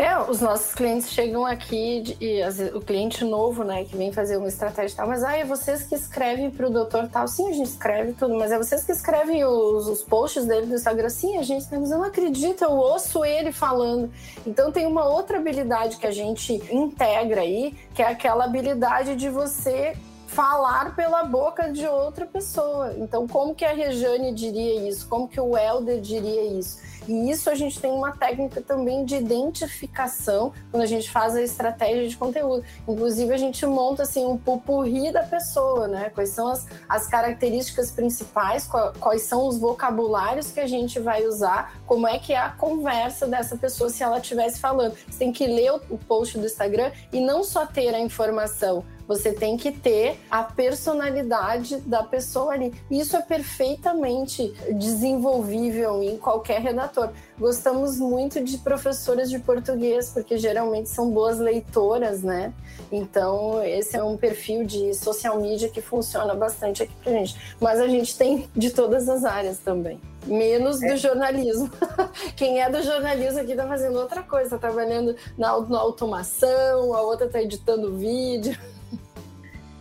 [0.01, 2.41] É, os nossos clientes chegam aqui e
[2.73, 5.93] o cliente novo, né, que vem fazer uma estratégia tal, mas ah, é vocês que
[5.93, 7.27] escrevem para o doutor tal.
[7.27, 10.73] Sim, a gente escreve tudo, mas é vocês que escrevem os, os posts dele do
[10.73, 11.07] Instagram.
[11.07, 14.11] Sim, a gente, mas eu não acredito, eu ouço ele falando.
[14.43, 19.29] Então tem uma outra habilidade que a gente integra aí, que é aquela habilidade de
[19.29, 22.95] você falar pela boca de outra pessoa.
[22.97, 25.07] Então, como que a Rejane diria isso?
[25.07, 26.79] Como que o Helder diria isso?
[27.07, 31.41] E isso a gente tem uma técnica também de identificação quando a gente faz a
[31.41, 32.63] estratégia de conteúdo.
[32.87, 36.09] Inclusive, a gente monta assim um pupurri da pessoa, né?
[36.13, 38.67] Quais são as, as características principais,
[38.99, 43.27] quais são os vocabulários que a gente vai usar, como é que é a conversa
[43.27, 44.95] dessa pessoa se ela estivesse falando.
[45.09, 49.33] Você tem que ler o post do Instagram e não só ter a informação, você
[49.33, 52.73] tem que ter a personalidade da pessoa ali.
[52.89, 57.09] Isso é perfeitamente desenvolvível em qualquer redator.
[57.37, 62.53] Gostamos muito de professoras de português, porque geralmente são boas leitoras, né?
[62.89, 67.35] Então, esse é um perfil de social media que funciona bastante aqui pra gente.
[67.59, 69.99] Mas a gente tem de todas as áreas também.
[70.25, 70.87] Menos é.
[70.87, 71.69] do jornalismo.
[72.37, 77.01] Quem é do jornalismo aqui tá fazendo outra coisa, tá trabalhando na, na automação, a
[77.01, 78.57] outra tá editando vídeo.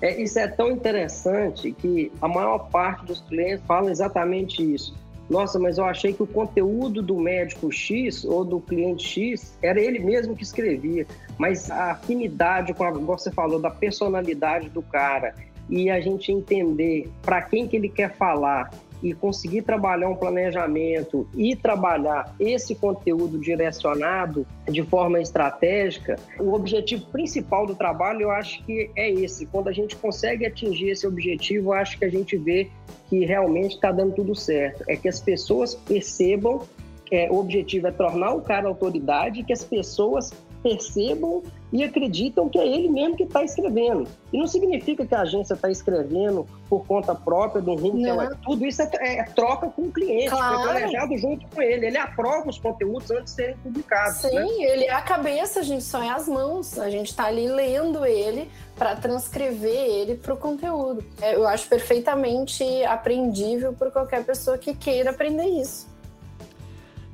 [0.01, 4.95] É, isso é tão interessante que a maior parte dos clientes fala exatamente isso.
[5.29, 9.81] Nossa, mas eu achei que o conteúdo do médico X ou do cliente X era
[9.81, 11.07] ele mesmo que escrevia,
[11.39, 15.33] mas a afinidade com a, como você falou, da personalidade do cara
[15.69, 18.71] e a gente entender para quem que ele quer falar
[19.03, 27.07] e conseguir trabalhar um planejamento e trabalhar esse conteúdo direcionado de forma estratégica, o objetivo
[27.07, 29.47] principal do trabalho eu acho que é esse.
[29.47, 32.71] Quando a gente consegue atingir esse objetivo, eu acho que a gente vê
[33.09, 34.85] que realmente está dando tudo certo.
[34.89, 36.63] É que as pessoas percebam
[37.11, 40.33] é, o objetivo é tornar o cara autoridade, que as pessoas
[40.63, 44.09] percebam e acreditam que é ele mesmo que está escrevendo.
[44.33, 48.37] E não significa que a agência está escrevendo por conta própria, do rumo que ela...
[48.43, 50.57] Tudo isso é, é, troca com o cliente, claro.
[50.57, 51.87] foi planejado junto com ele.
[51.87, 54.19] Ele aprova os conteúdos antes de serem publicados.
[54.19, 54.47] Sim, né?
[54.61, 56.79] ele é a cabeça, a gente só é as mãos.
[56.79, 61.05] A gente está ali lendo ele para transcrever ele para o conteúdo.
[61.21, 65.89] É, eu acho perfeitamente aprendível por qualquer pessoa que queira aprender isso.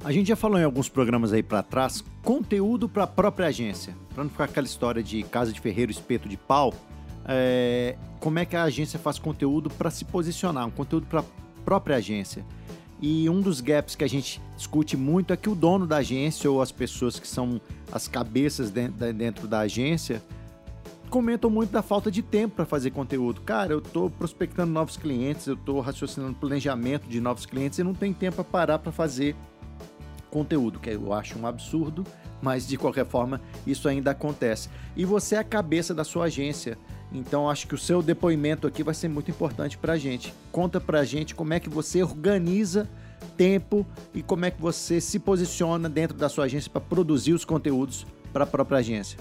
[0.04, 3.96] A gente já falou em alguns programas aí para trás, conteúdo para a própria agência.
[4.14, 6.72] Para não ficar aquela história de casa de ferreiro, espeto de pau,
[7.26, 11.24] é, como é que a agência faz conteúdo para se posicionar, um conteúdo para a
[11.64, 12.44] própria agência.
[13.00, 16.50] E um dos gaps que a gente discute muito é que o dono da agência
[16.50, 17.60] ou as pessoas que são
[17.92, 20.22] as cabeças dentro da agência
[21.10, 23.40] comentam muito da falta de tempo para fazer conteúdo.
[23.42, 27.94] Cara, eu estou prospectando novos clientes, eu estou raciocinando planejamento de novos clientes e não
[27.94, 29.36] tem tempo para parar para fazer
[30.30, 32.04] conteúdo, que eu acho um absurdo,
[32.40, 34.68] mas de qualquer forma isso ainda acontece.
[34.96, 36.78] E você é a cabeça da sua agência,
[37.12, 40.34] então acho que o seu depoimento aqui vai ser muito importante para a gente.
[40.52, 42.88] Conta para a gente como é que você organiza
[43.36, 47.44] tempo e como é que você se posiciona dentro da sua agência para produzir os
[47.44, 49.18] conteúdos para a própria agência.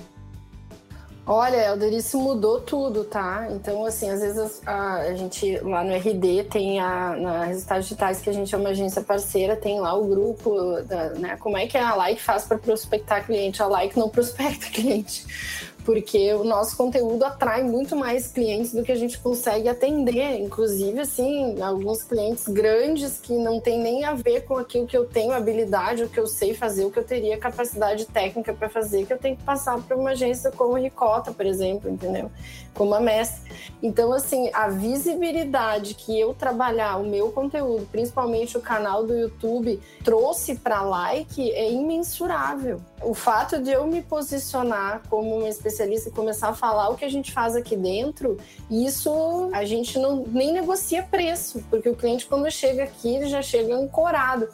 [1.28, 3.48] Olha, Helder, isso mudou tudo, tá?
[3.50, 8.22] Então, assim, às vezes a, a gente lá no RD tem a, na Resultados Digitais,
[8.22, 11.36] que a gente é uma agência parceira, tem lá o grupo, da, né?
[11.38, 13.64] Como é que a Like faz para prospectar cliente?
[13.64, 15.26] A Like não prospecta cliente
[15.86, 20.40] porque o nosso conteúdo atrai muito mais clientes do que a gente consegue atender.
[20.40, 25.06] Inclusive, assim, alguns clientes grandes que não tem nem a ver com aquilo que eu
[25.06, 29.06] tenho habilidade, o que eu sei fazer, o que eu teria capacidade técnica para fazer,
[29.06, 32.32] que eu tenho que passar para uma agência como Ricota, por exemplo, entendeu?
[32.76, 33.46] Como a Mestre.
[33.82, 39.80] Então, assim, a visibilidade que eu trabalhar o meu conteúdo, principalmente o canal do YouTube,
[40.04, 42.82] trouxe para like é imensurável.
[43.02, 47.06] O fato de eu me posicionar como uma especialista e começar a falar o que
[47.06, 48.38] a gente faz aqui dentro,
[48.70, 53.42] isso a gente não nem negocia preço, porque o cliente quando chega aqui ele já
[53.42, 54.48] chega ancorado.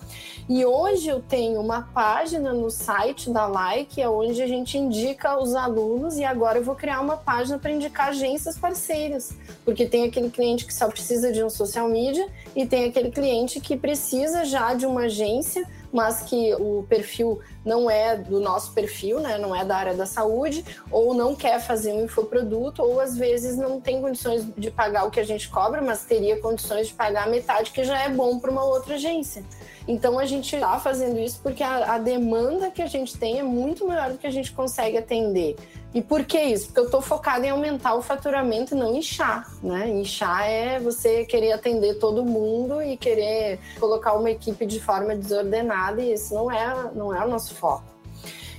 [0.49, 5.55] E hoje eu tenho uma página no site da Like, onde a gente indica os
[5.55, 9.33] alunos e agora eu vou criar uma página para indicar agências parceiras,
[9.65, 13.59] porque tem aquele cliente que só precisa de um social media e tem aquele cliente
[13.59, 19.19] que precisa já de uma agência mas que o perfil não é do nosso perfil,
[19.19, 19.37] né?
[19.37, 23.57] não é da área da saúde, ou não quer fazer um infoproduto, ou às vezes
[23.57, 27.29] não tem condições de pagar o que a gente cobra, mas teria condições de pagar
[27.29, 29.43] metade, que já é bom para uma outra agência.
[29.87, 33.43] Então a gente está fazendo isso porque a, a, demanda que a gente tem é
[33.43, 35.55] muito maior do que a gente consegue atender.
[35.93, 36.67] E por que isso?
[36.67, 39.89] Porque eu estou focada em aumentar o faturamento e não inchar, né?
[39.89, 46.01] Inchar é você querer atender todo mundo e querer colocar uma equipe de forma desordenada
[46.01, 47.91] e isso não é, não é o nosso foco.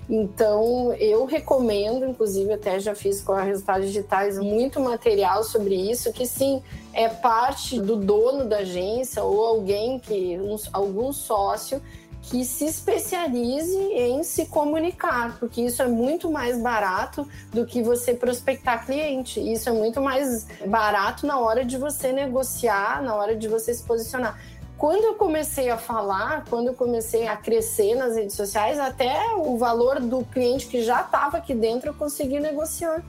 [0.08, 6.12] Então, eu recomendo, inclusive até já fiz com a Resultados Digitais muito material sobre isso,
[6.12, 11.80] que sim, é parte do dono da agência ou alguém que, um, algum sócio
[12.22, 18.14] que se especialize em se comunicar, porque isso é muito mais barato do que você
[18.14, 19.40] prospectar cliente.
[19.40, 23.82] Isso é muito mais barato na hora de você negociar, na hora de você se
[23.82, 24.38] posicionar.
[24.82, 29.56] Quando eu comecei a falar, quando eu comecei a crescer nas redes sociais, até o
[29.56, 33.00] valor do cliente que já estava aqui dentro eu consegui negociar.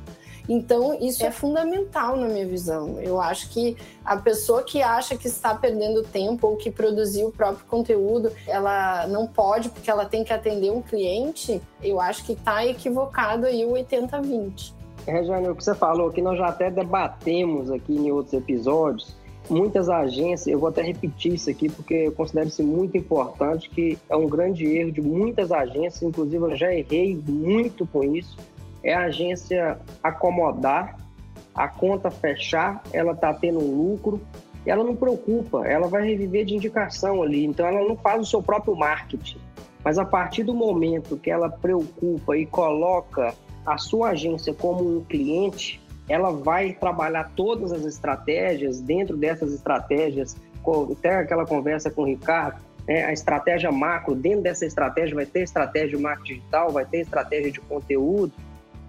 [0.48, 3.00] Então, isso é fundamental na minha visão.
[3.00, 7.32] Eu acho que a pessoa que acha que está perdendo tempo ou que produziu o
[7.32, 12.34] próprio conteúdo, ela não pode porque ela tem que atender um cliente, eu acho que
[12.34, 14.74] está equivocado aí o 80-20.
[15.08, 19.90] Regiane, o que você falou que nós já até debatemos aqui em outros episódios, muitas
[19.90, 24.16] agências, eu vou até repetir isso aqui porque eu considero isso muito importante, que é
[24.16, 28.38] um grande erro de muitas agências, inclusive eu já errei muito com isso,
[28.84, 30.98] é a agência acomodar,
[31.54, 34.20] a conta fechar, ela está tendo um lucro,
[34.66, 38.42] ela não preocupa, ela vai reviver de indicação ali, então ela não faz o seu
[38.42, 39.38] próprio marketing.
[39.84, 43.34] Mas a partir do momento que ela preocupa e coloca
[43.66, 50.36] a sua agência como um cliente, ela vai trabalhar todas as estratégias, dentro dessas estratégias,
[50.92, 55.42] até aquela conversa com o Ricardo, né, a estratégia macro, dentro dessa estratégia vai ter
[55.44, 58.32] estratégia de marketing digital, vai ter estratégia de conteúdo,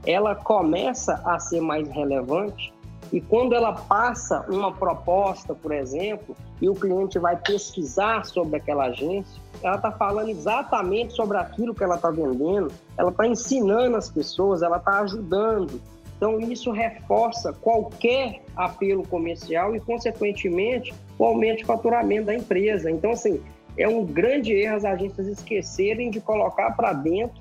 [0.07, 2.74] ela começa a ser mais relevante
[3.12, 8.87] e quando ela passa uma proposta, por exemplo, e o cliente vai pesquisar sobre aquela
[8.87, 14.11] agência, ela está falando exatamente sobre aquilo que ela está vendendo, ela está ensinando as
[14.11, 15.81] pessoas, ela está ajudando.
[16.24, 22.90] Então, isso reforça qualquer apelo comercial e, consequentemente, o aumento de faturamento da empresa.
[22.90, 23.42] Então, assim,
[23.76, 27.38] é um grande erro as agências esquecerem de colocar para dentro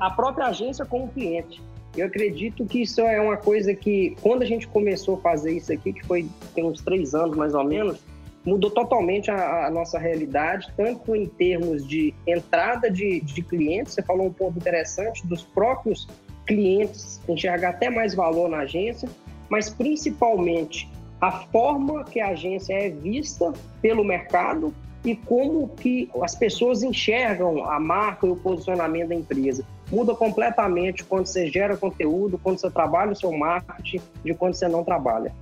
[0.00, 1.62] a própria agência como cliente.
[1.96, 5.72] Eu acredito que isso é uma coisa que, quando a gente começou a fazer isso
[5.72, 8.00] aqui, que foi tem uns três anos mais ou menos,
[8.44, 14.02] mudou totalmente a, a nossa realidade, tanto em termos de entrada de, de clientes, você
[14.02, 16.08] falou um ponto interessante, dos próprios
[16.46, 19.08] clientes enxergar até mais valor na agência,
[19.48, 26.34] mas principalmente a forma que a agência é vista pelo mercado e como que as
[26.34, 32.38] pessoas enxergam a marca e o posicionamento da empresa muda completamente quando você gera conteúdo,
[32.42, 35.32] quando você trabalha o seu marketing, de quando você não trabalha.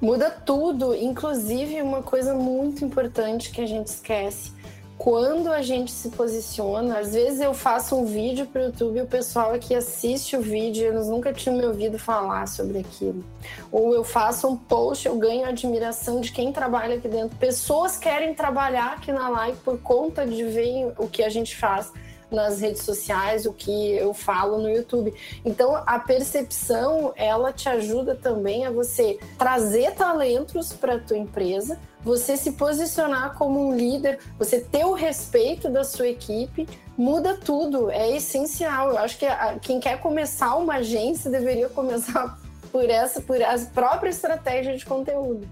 [0.00, 4.52] Muda tudo, inclusive uma coisa muito importante que a gente esquece.
[5.00, 9.00] Quando a gente se posiciona, às vezes eu faço um vídeo para o YouTube e
[9.00, 13.24] o pessoal que assiste o vídeo, eles nunca tinham me ouvido falar sobre aquilo.
[13.72, 17.34] Ou eu faço um post, eu ganho admiração de quem trabalha aqui dentro.
[17.38, 21.90] Pessoas querem trabalhar aqui na live por conta de ver o que a gente faz
[22.30, 25.14] nas redes sociais, o que eu falo no YouTube.
[25.46, 32.36] Então, a percepção, ela te ajuda também a você trazer talentos para tua empresa, você
[32.36, 38.16] se posicionar como um líder, você ter o respeito da sua equipe, muda tudo, é
[38.16, 38.90] essencial.
[38.90, 42.38] Eu acho que a, quem quer começar uma agência deveria começar
[42.72, 45.46] por essa, por a própria estratégia de conteúdo.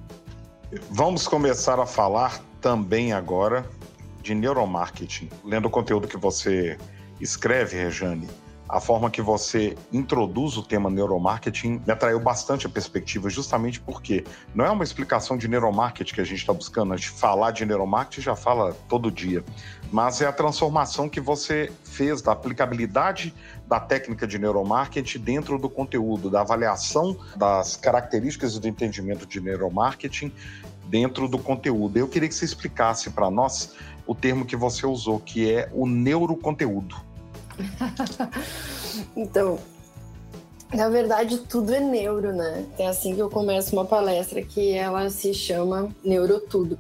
[0.91, 3.65] Vamos começar a falar também agora
[4.23, 5.31] de neuromarketing.
[5.45, 6.77] Lendo o conteúdo que você
[7.21, 8.29] escreve, Rejane,
[8.69, 14.25] a forma que você introduz o tema neuromarketing me atraiu bastante a perspectiva, justamente porque
[14.55, 16.93] não é uma explicação de neuromarketing que a gente está buscando.
[16.93, 19.43] A gente falar de neuromarketing já fala todo dia,
[19.91, 23.35] mas é a transformação que você fez da aplicabilidade
[23.67, 30.31] da técnica de neuromarketing dentro do conteúdo, da avaliação das características do entendimento de neuromarketing
[30.89, 31.99] dentro do conteúdo.
[31.99, 33.75] Eu queria que você explicasse para nós
[34.07, 37.08] o termo que você usou, que é o neuroconteúdo.
[39.17, 39.59] então,
[40.73, 42.67] na verdade, tudo é neuro, né?
[42.79, 46.79] É assim que eu começo uma palestra que ela se chama Neurotudo.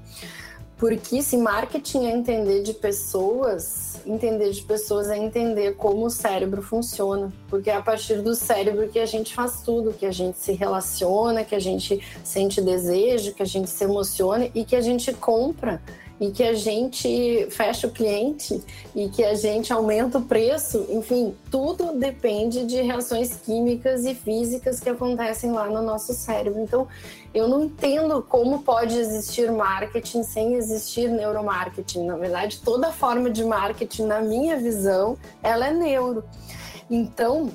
[0.77, 6.63] Porque se marketing é entender de pessoas, entender de pessoas é entender como o cérebro
[6.63, 7.33] funciona.
[7.49, 10.53] Porque é a partir do cérebro que a gente faz tudo, que a gente se
[10.53, 15.13] relaciona, que a gente sente desejo, que a gente se emociona e que a gente
[15.15, 15.83] compra
[16.21, 18.63] e que a gente fecha o cliente
[18.95, 24.81] e que a gente aumenta o preço, enfim, tudo depende de reações químicas e físicas
[24.81, 26.61] que acontecem lá no nosso cérebro.
[26.61, 26.89] Então,
[27.33, 32.05] eu não entendo como pode existir marketing sem existir neuromarketing.
[32.05, 36.25] Na verdade, toda forma de marketing, na minha visão, ela é neuro.
[36.91, 37.51] Então,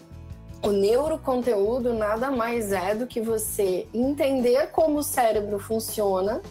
[0.62, 6.42] o neuroconteúdo nada mais é do que você entender como o cérebro funciona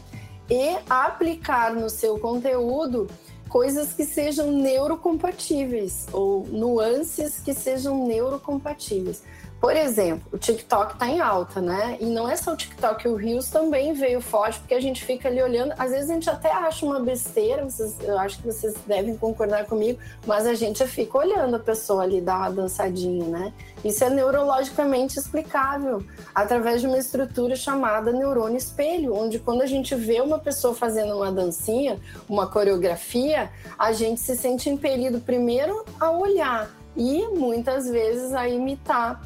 [0.52, 3.08] e aplicar no seu conteúdo
[3.48, 9.22] coisas que sejam neurocompatíveis ou nuances que sejam neurocompatíveis.
[9.62, 11.96] Por exemplo, o TikTok está em alta, né?
[12.00, 15.28] E não é só o TikTok, o Reels também veio forte, porque a gente fica
[15.28, 15.72] ali olhando.
[15.78, 19.66] Às vezes a gente até acha uma besteira, vocês, eu acho que vocês devem concordar
[19.66, 23.52] comigo, mas a gente fica olhando a pessoa ali dar uma dançadinha, né?
[23.84, 26.04] Isso é neurologicamente explicável
[26.34, 31.14] através de uma estrutura chamada neurônio espelho, onde quando a gente vê uma pessoa fazendo
[31.14, 33.48] uma dancinha, uma coreografia,
[33.78, 39.22] a gente se sente impelido primeiro a olhar e muitas vezes a imitar.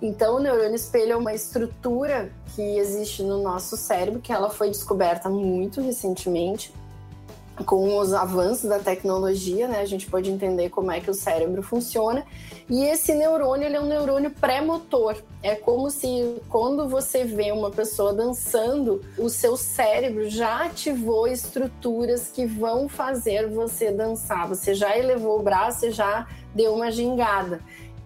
[0.00, 4.68] Então, o neurônio espelho é uma estrutura que existe no nosso cérebro, que ela foi
[4.68, 6.72] descoberta muito recentemente
[7.64, 9.80] com os avanços da tecnologia, né?
[9.80, 12.26] A gente pode entender como é que o cérebro funciona.
[12.68, 15.16] E esse neurônio, ele é um neurônio pré-motor.
[15.42, 22.28] É como se quando você vê uma pessoa dançando, o seu cérebro já ativou estruturas
[22.28, 24.46] que vão fazer você dançar.
[24.48, 27.60] Você já elevou o braço, e já deu uma gingada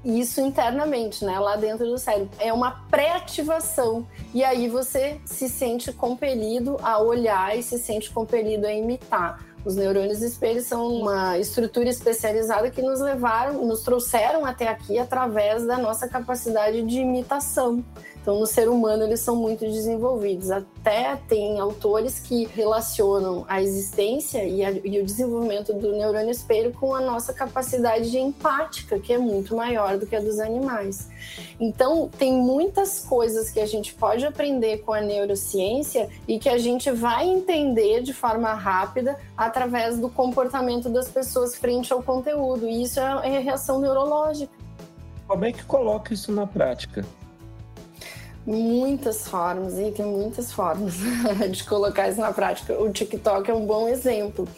[0.05, 2.31] isso internamente, né, lá dentro do cérebro.
[2.39, 4.07] É uma pré-ativação.
[4.33, 9.45] E aí você se sente compelido a olhar e se sente compelido a imitar.
[9.63, 15.67] Os neurônios espelhos são uma estrutura especializada que nos levaram, nos trouxeram até aqui através
[15.67, 17.85] da nossa capacidade de imitação.
[18.21, 20.51] Então, no ser humano, eles são muito desenvolvidos.
[20.51, 26.73] Até tem autores que relacionam a existência e, a, e, o desenvolvimento do neurônio espelho
[26.73, 31.09] com a nossa capacidade de empática, que é muito maior do que a dos animais.
[31.59, 36.59] Então, tem muitas coisas que a gente pode aprender com a neurociência e que a
[36.59, 42.69] gente vai entender de forma rápida através do comportamento das pessoas frente ao conteúdo.
[42.69, 44.53] E isso é, é reação neurológica.
[45.27, 47.07] Como é que coloca isso na prática?
[48.47, 50.95] Muitas formas, e tem muitas formas
[51.51, 52.81] de colocar isso na prática.
[52.81, 54.49] O TikTok é um bom exemplo.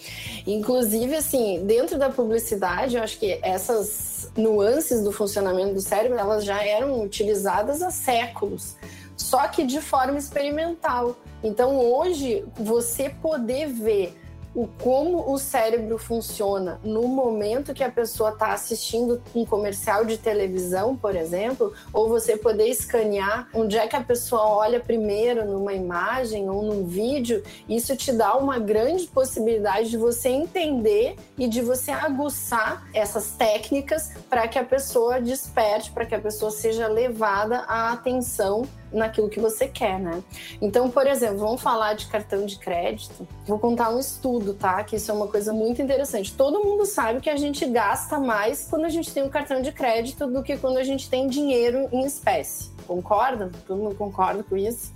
[0.47, 6.45] Inclusive, assim, dentro da publicidade, eu acho que essas nuances do funcionamento do cérebro, elas
[6.45, 8.76] já eram utilizadas há séculos,
[9.16, 11.16] só que de forma experimental.
[11.43, 14.16] Então, hoje, você poder ver
[14.55, 20.19] o como o cérebro funciona no momento que a pessoa está assistindo um comercial de
[20.19, 25.73] televisão, por exemplo, ou você poder escanear onde é que a pessoa olha primeiro numa
[25.73, 31.61] imagem ou num vídeo, isso te dá uma grande possibilidade de você entender e de
[31.61, 37.59] você aguçar essas técnicas para que a pessoa desperte, para que a pessoa seja levada
[37.69, 40.22] à atenção naquilo que você quer, né?
[40.61, 43.26] Então, por exemplo, vamos falar de cartão de crédito.
[43.47, 44.82] Vou contar um estudo, tá?
[44.84, 46.34] Que isso é uma coisa muito interessante.
[46.34, 49.72] Todo mundo sabe que a gente gasta mais quando a gente tem um cartão de
[49.72, 52.70] crédito do que quando a gente tem dinheiro em espécie.
[52.86, 53.51] Concordam?
[53.66, 54.93] Todo mundo concorda com isso?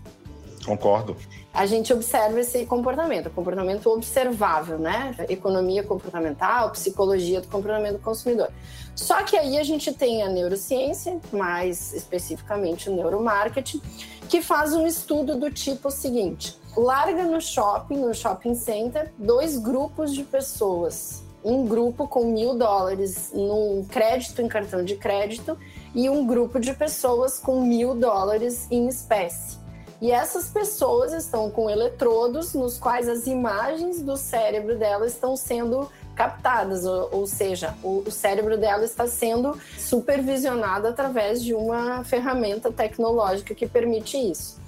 [0.64, 1.16] Concordo.
[1.57, 5.17] A gente observa esse comportamento, comportamento observável, né?
[5.27, 8.51] Economia comportamental, psicologia do comportamento do consumidor.
[8.95, 13.81] Só que aí a gente tem a neurociência, mais especificamente o neuromarketing,
[14.29, 20.13] que faz um estudo do tipo seguinte: larga no shopping, no shopping center, dois grupos
[20.13, 21.23] de pessoas.
[21.43, 25.57] Um grupo com mil dólares no crédito em cartão de crédito
[25.95, 29.65] e um grupo de pessoas com mil dólares em espécie.
[30.01, 35.90] E essas pessoas estão com eletrodos nos quais as imagens do cérebro delas estão sendo
[36.14, 42.72] captadas, ou, ou seja, o, o, cérebro dela está sendo supervisionado através de uma ferramenta
[42.72, 44.59] tecnológica que permite isso.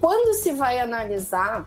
[0.00, 1.66] Quando se vai analisar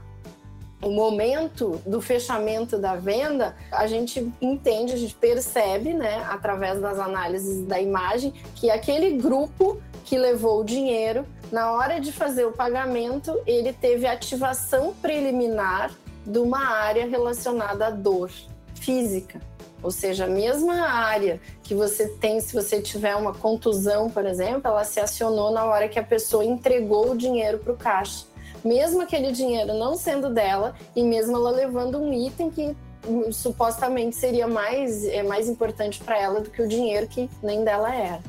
[0.82, 6.99] o momento do fechamento da venda, a gente entende, a gente percebe, né, através das
[6.99, 12.52] análises da imagem, que aquele grupo que levou o dinheiro na hora de fazer o
[12.54, 15.91] pagamento, ele teve ativação preliminar
[16.26, 18.32] de uma área relacionada à dor
[18.76, 19.41] física.
[19.84, 24.62] Ou seja, a mesma área que você tem se você tiver uma contusão, por exemplo,
[24.66, 28.26] ela se acionou na hora que a pessoa entregou o dinheiro para o caixa.
[28.64, 32.76] Mesmo aquele dinheiro não sendo dela e mesmo ela levando um item que
[33.08, 37.64] hum, supostamente seria mais, é mais importante para ela do que o dinheiro que nem
[37.64, 38.22] dela era.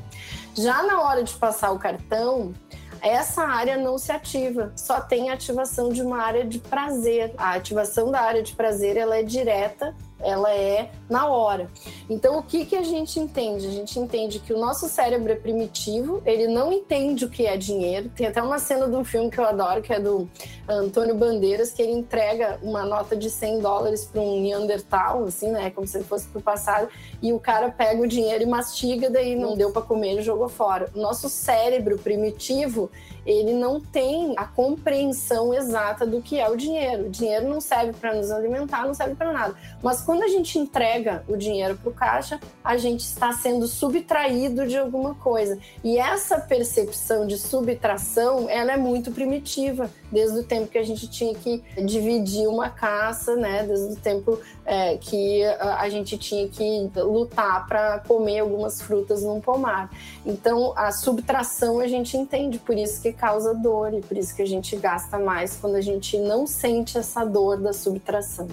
[0.55, 2.55] Já na hora de passar o cartão,
[3.03, 7.35] essa área não se ativa, só tem ativação de uma área de prazer.
[7.37, 11.70] A ativação da área de prazer ela é direta ela é na hora.
[12.09, 13.66] Então, o que, que a gente entende?
[13.66, 17.57] A gente entende que o nosso cérebro é primitivo, ele não entende o que é
[17.57, 18.11] dinheiro.
[18.14, 20.29] Tem até uma cena de um filme que eu adoro, que é do
[20.68, 25.70] Antônio Bandeiras, que ele entrega uma nota de 100 dólares para um Neandertal, assim, né?
[25.70, 26.89] Como se ele fosse para o passado,
[27.20, 30.49] e o cara pega o dinheiro e mastiga, daí não deu para comer e jogou
[30.49, 30.89] fora.
[30.95, 32.91] O nosso cérebro primitivo,
[33.25, 37.07] ele não tem a compreensão exata do que é o dinheiro.
[37.07, 39.55] O dinheiro não serve para nos alimentar, não serve para nada.
[39.83, 44.66] Mas quando a gente entrega o dinheiro para o caixa, a gente está sendo subtraído
[44.66, 45.59] de alguma coisa.
[45.85, 51.09] E essa percepção de subtração, ela é muito primitiva, desde o tempo que a gente
[51.09, 53.64] tinha que dividir uma caça, né?
[53.64, 59.41] Desde o tempo é, que a gente tinha que lutar para comer algumas frutas num
[59.41, 59.91] pomar.
[60.25, 64.43] Então, a subtração a gente entende, por isso que causa dor e por isso que
[64.43, 68.49] a gente gasta mais quando a gente não sente essa dor da subtração.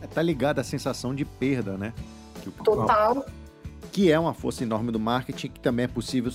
[0.00, 1.92] É, tá ligado à sensação de perda, né?
[2.42, 3.24] Que, Total.
[3.92, 6.32] Que é uma força enorme do marketing, que também é possível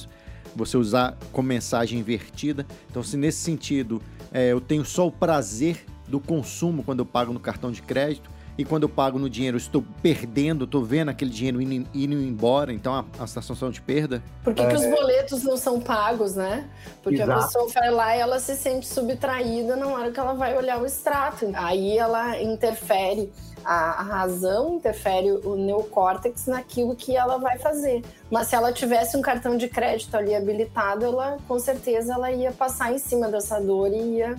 [0.55, 2.65] você usar com mensagem invertida.
[2.89, 7.31] Então, se nesse sentido é, eu tenho só o prazer do consumo quando eu pago
[7.31, 8.29] no cartão de crédito,
[8.61, 12.71] e quando eu pago no dinheiro, estou perdendo, estou vendo aquele dinheiro indo, indo embora,
[12.71, 14.21] então a, a sensação de perda.
[14.43, 14.67] Por que, é...
[14.67, 16.69] que, os boletos não são pagos, né?
[17.01, 17.31] Porque Exato.
[17.39, 20.79] a pessoa vai lá e ela se sente subtraída na hora que ela vai olhar
[20.79, 21.49] o extrato.
[21.55, 23.31] Aí ela interfere
[23.65, 28.03] a, razão interfere o neocórtex naquilo que ela vai fazer.
[28.29, 32.51] Mas se ela tivesse um cartão de crédito ali habilitado, ela com certeza ela ia
[32.51, 34.35] passar em cima dessa dor e ia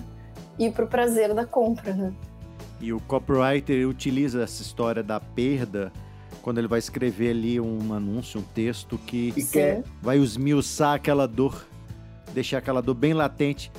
[0.57, 2.13] ir para o prazer da compra, né?
[2.83, 5.89] E o copywriter utiliza essa história da perda
[6.41, 9.81] quando ele vai escrever ali um anúncio, um texto que Sim.
[10.01, 11.65] vai esmiuçar aquela dor,
[12.33, 13.71] deixar aquela dor bem latente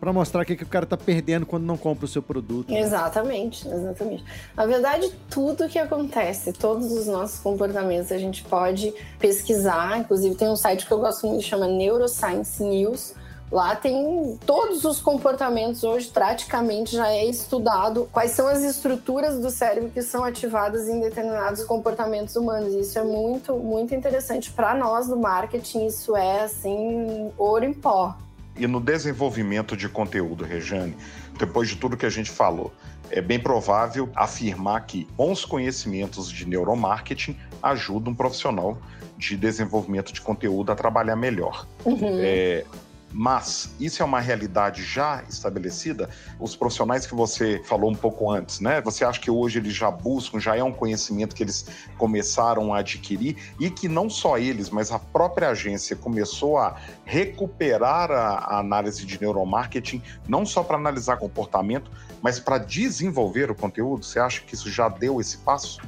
[0.00, 2.74] para mostrar que, que o cara tá perdendo quando não compra o seu produto.
[2.74, 4.24] Exatamente, exatamente.
[4.56, 10.00] Na verdade, tudo que acontece, todos os nossos comportamentos, a gente pode pesquisar.
[10.00, 13.14] Inclusive, tem um site que eu gosto muito, chama Neuroscience News
[13.50, 19.50] Lá tem todos os comportamentos hoje, praticamente já é estudado quais são as estruturas do
[19.50, 22.74] cérebro que são ativadas em determinados comportamentos humanos.
[22.74, 25.86] Isso é muito, muito interessante para nós do marketing.
[25.86, 28.14] Isso é assim ouro em pó.
[28.54, 30.94] E no desenvolvimento de conteúdo, Rejane,
[31.38, 32.72] depois de tudo que a gente falou,
[33.10, 38.76] é bem provável afirmar que bons conhecimentos de neuromarketing ajudam um profissional
[39.16, 41.66] de desenvolvimento de conteúdo a trabalhar melhor.
[41.84, 42.18] Uhum.
[42.20, 42.64] É,
[43.12, 46.10] mas isso é uma realidade já estabelecida?
[46.38, 48.80] Os profissionais que você falou um pouco antes, né?
[48.82, 52.78] Você acha que hoje eles já buscam, já é um conhecimento que eles começaram a
[52.78, 58.58] adquirir e que não só eles, mas a própria agência começou a recuperar a, a
[58.58, 61.90] análise de neuromarketing, não só para analisar comportamento,
[62.22, 64.04] mas para desenvolver o conteúdo?
[64.04, 65.80] Você acha que isso já deu esse passo?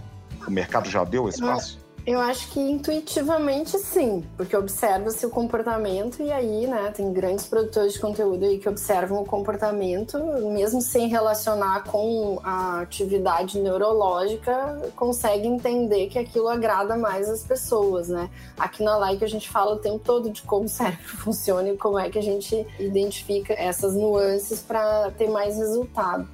[0.46, 1.80] O mercado já deu esse passo?
[2.11, 7.92] Eu acho que intuitivamente sim, porque observa-se o comportamento e aí, né, tem grandes produtores
[7.92, 10.18] de conteúdo aí que observam o comportamento,
[10.52, 18.08] mesmo sem relacionar com a atividade neurológica, consegue entender que aquilo agrada mais as pessoas,
[18.08, 18.28] né?
[18.58, 21.76] Aqui na Like a gente fala o tempo todo de como o cérebro funciona e
[21.76, 26.26] como é que a gente identifica essas nuances para ter mais resultado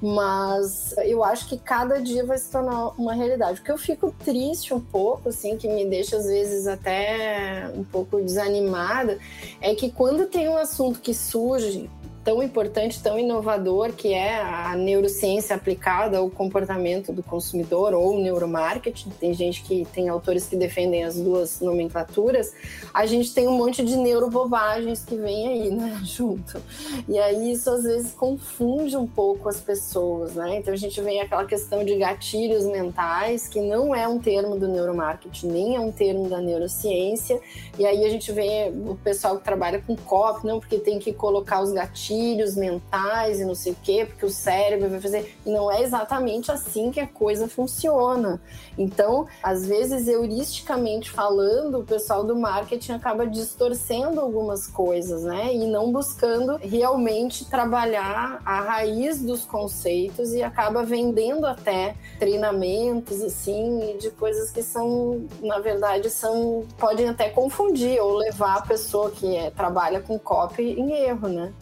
[0.00, 3.60] mas eu acho que cada dia vai se tornar uma realidade.
[3.60, 7.84] O que eu fico triste um pouco, assim, que me deixa às vezes até um
[7.84, 9.18] pouco desanimada,
[9.60, 11.90] é que quando tem um assunto que surge
[12.28, 19.08] tão importante, tão inovador, que é a neurociência aplicada ao comportamento do consumidor ou neuromarketing.
[19.18, 22.52] Tem gente que tem autores que defendem as duas nomenclaturas.
[22.92, 26.60] A gente tem um monte de neurobobagens que vem aí, né, junto.
[27.08, 30.58] E aí isso às vezes confunde um pouco as pessoas, né?
[30.58, 34.68] Então a gente vem aquela questão de gatilhos mentais, que não é um termo do
[34.68, 37.40] neuromarketing, nem é um termo da neurociência.
[37.78, 41.10] E aí a gente vê o pessoal que trabalha com COP, não, porque tem que
[41.10, 45.36] colocar os gatilhos gatilhos mentais e não sei o quê, porque o cérebro vai fazer.
[45.46, 48.40] Não é exatamente assim que a coisa funciona.
[48.76, 55.54] Então, às vezes, heuristicamente falando, o pessoal do marketing acaba distorcendo algumas coisas, né?
[55.54, 63.96] E não buscando realmente trabalhar a raiz dos conceitos e acaba vendendo até treinamentos, assim,
[64.00, 69.36] de coisas que são, na verdade, são podem até confundir ou levar a pessoa que
[69.36, 71.52] é, trabalha com copy em erro, né?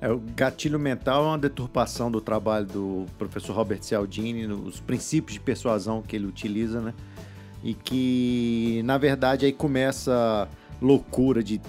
[0.00, 5.34] É, o gatilho mental é uma deturpação do trabalho do professor Robert Cialdini, os princípios
[5.34, 6.94] de persuasão que ele utiliza, né?
[7.62, 10.48] E que, na verdade, aí começa
[10.80, 11.60] loucura de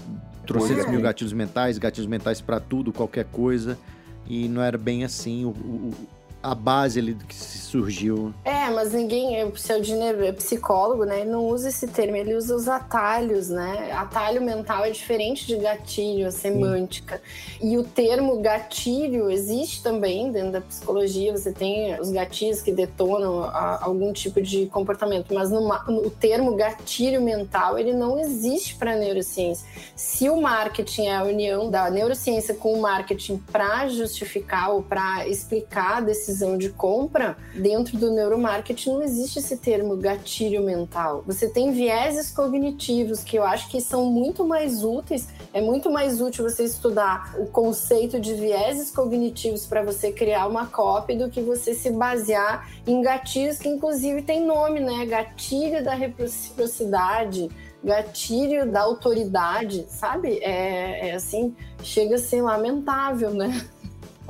[0.46, 3.78] trocentos mil gatilhos mentais, gatilhos mentais para tudo, qualquer coisa.
[4.26, 5.44] E não era bem assim.
[5.44, 5.94] O, o,
[6.42, 8.34] a base ali do que surgiu.
[8.44, 11.20] É, mas ninguém, o seu dinheiro é psicólogo, né?
[11.20, 13.92] Ele não usa esse termo, ele usa os atalhos, né?
[13.92, 17.22] Atalho mental é diferente de gatilho, a semântica.
[17.60, 17.72] Sim.
[17.72, 23.44] E o termo gatilho existe também dentro da psicologia, você tem os gatilhos que detonam
[23.44, 28.74] a, algum tipo de comportamento, mas no, no, o termo gatilho mental, ele não existe
[28.74, 29.66] para neurociência.
[29.94, 35.26] Se o marketing é a união da neurociência com o marketing para justificar ou para
[35.28, 41.22] explicar desses decisão de compra, dentro do neuromarketing não existe esse termo gatilho mental.
[41.26, 45.28] Você tem vieses cognitivos que eu acho que são muito mais úteis.
[45.52, 50.66] É muito mais útil você estudar o conceito de vieses cognitivos para você criar uma
[50.66, 55.04] cópia do que você se basear em gatilhos que inclusive tem nome, né?
[55.04, 57.50] Gatilho da reciprocidade
[57.84, 60.38] gatilho da autoridade, sabe?
[60.38, 61.52] É, é, assim,
[61.82, 63.60] chega a ser lamentável, né?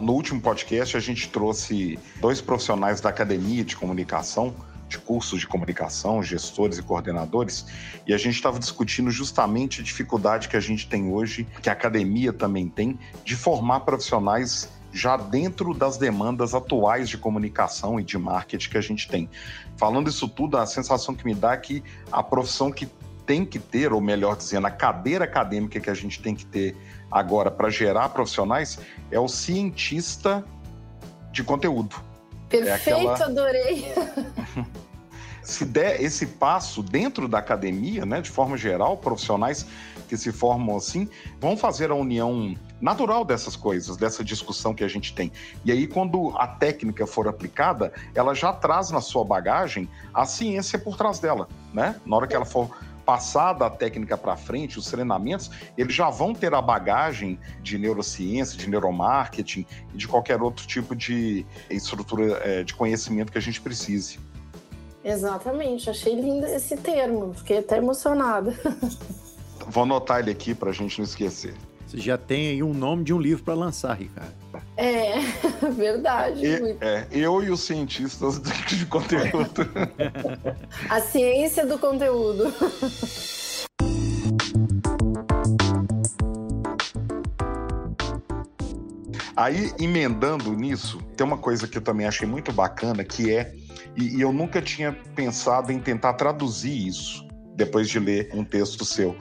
[0.03, 4.53] No último podcast, a gente trouxe dois profissionais da academia de comunicação,
[4.89, 7.65] de cursos de comunicação, gestores e coordenadores,
[8.05, 11.73] e a gente estava discutindo justamente a dificuldade que a gente tem hoje, que a
[11.73, 18.19] academia também tem, de formar profissionais já dentro das demandas atuais de comunicação e de
[18.19, 19.31] marketing que a gente tem.
[19.77, 21.81] Falando isso tudo, a sensação que me dá é que
[22.11, 22.89] a profissão que
[23.25, 26.77] tem que ter, ou melhor dizendo, a cadeira acadêmica que a gente tem que ter
[27.13, 28.79] agora para gerar profissionais
[29.11, 30.45] é o cientista
[31.31, 31.97] de conteúdo.
[32.49, 33.25] Perfeito, é aquela...
[33.25, 33.93] adorei.
[35.43, 39.67] se der esse passo dentro da academia, né, de forma geral, profissionais
[40.09, 41.09] que se formam assim,
[41.41, 45.33] vão fazer a união natural dessas coisas, dessa discussão que a gente tem.
[45.65, 50.79] E aí, quando a técnica for aplicada, ela já traz na sua bagagem a ciência
[50.79, 51.97] por trás dela, né?
[52.05, 52.71] Na hora que ela for
[53.05, 58.59] passada a técnica para frente, os treinamentos, eles já vão ter a bagagem de neurociência,
[58.59, 63.61] de neuromarketing e de qualquer outro tipo de estrutura é, de conhecimento que a gente
[63.61, 64.19] precise.
[65.05, 68.55] Exatamente, achei lindo esse termo, fiquei até emocionada.
[69.67, 71.55] Vou anotar ele aqui para a gente não esquecer.
[71.87, 74.33] Você já tem aí um nome de um livro para lançar, Ricardo.
[74.76, 75.18] É,
[75.76, 76.45] verdade.
[76.45, 79.68] E, é, eu e os cientistas de conteúdo.
[80.89, 82.53] A ciência do conteúdo.
[89.37, 93.53] Aí, emendando nisso, tem uma coisa que eu também achei muito bacana, que é,
[93.97, 98.85] e, e eu nunca tinha pensado em tentar traduzir isso depois de ler um texto
[98.85, 99.16] seu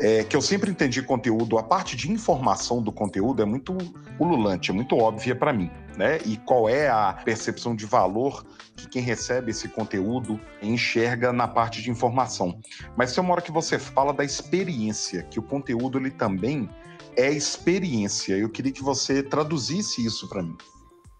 [0.00, 3.76] é, que eu sempre entendi conteúdo, a parte de informação do conteúdo é muito
[4.18, 6.18] ululante, é muito óbvia para mim, né?
[6.24, 8.44] E qual é a percepção de valor
[8.76, 12.58] que quem recebe esse conteúdo enxerga na parte de informação.
[12.96, 16.68] Mas tem uma hora que você fala da experiência, que o conteúdo ele também
[17.16, 18.36] é experiência.
[18.36, 20.56] Eu queria que você traduzisse isso para mim.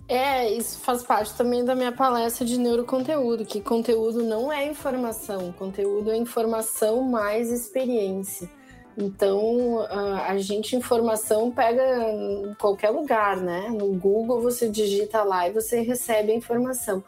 [0.08, 5.52] É, isso faz parte também da minha palestra de neuroconteúdo, que conteúdo não é informação,
[5.52, 8.50] conteúdo é informação mais experiência.
[8.96, 9.86] Então,
[10.26, 13.68] a gente informação pega em qualquer lugar, né?
[13.70, 17.02] No Google você digita lá e você recebe a informação.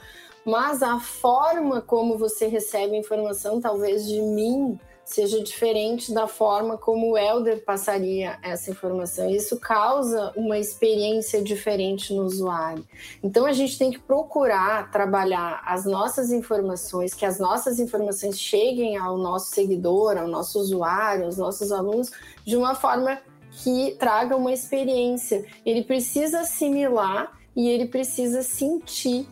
[0.44, 6.78] Mas a forma como você recebe a informação, talvez de mim, seja diferente da forma
[6.78, 9.28] como o Elder passaria essa informação.
[9.28, 12.84] Isso causa uma experiência diferente no usuário.
[13.22, 18.96] Então a gente tem que procurar trabalhar as nossas informações, que as nossas informações cheguem
[18.96, 22.10] ao nosso seguidor, ao nosso usuário, aos nossos alunos,
[22.44, 23.18] de uma forma
[23.62, 25.44] que traga uma experiência.
[25.64, 29.28] Ele precisa assimilar e ele precisa sentir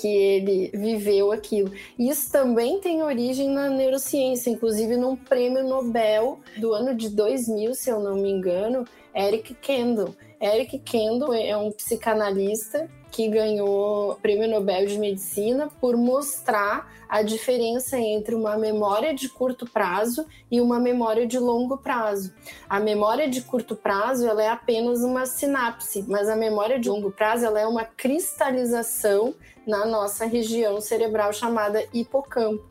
[0.00, 1.72] que ele viveu aquilo.
[1.98, 7.90] Isso também tem origem na neurociência, inclusive num prêmio Nobel do ano de 2000, se
[7.90, 8.84] eu não me engano,
[9.14, 10.14] Eric Kendall.
[10.40, 17.22] Eric Kendall é um psicanalista que ganhou o Prêmio Nobel de Medicina por mostrar a
[17.22, 22.32] diferença entre uma memória de curto prazo e uma memória de longo prazo.
[22.68, 27.10] A memória de curto prazo ela é apenas uma sinapse, mas a memória de longo
[27.10, 29.34] prazo ela é uma cristalização
[29.68, 32.66] na nossa região cerebral chamada hipocampo.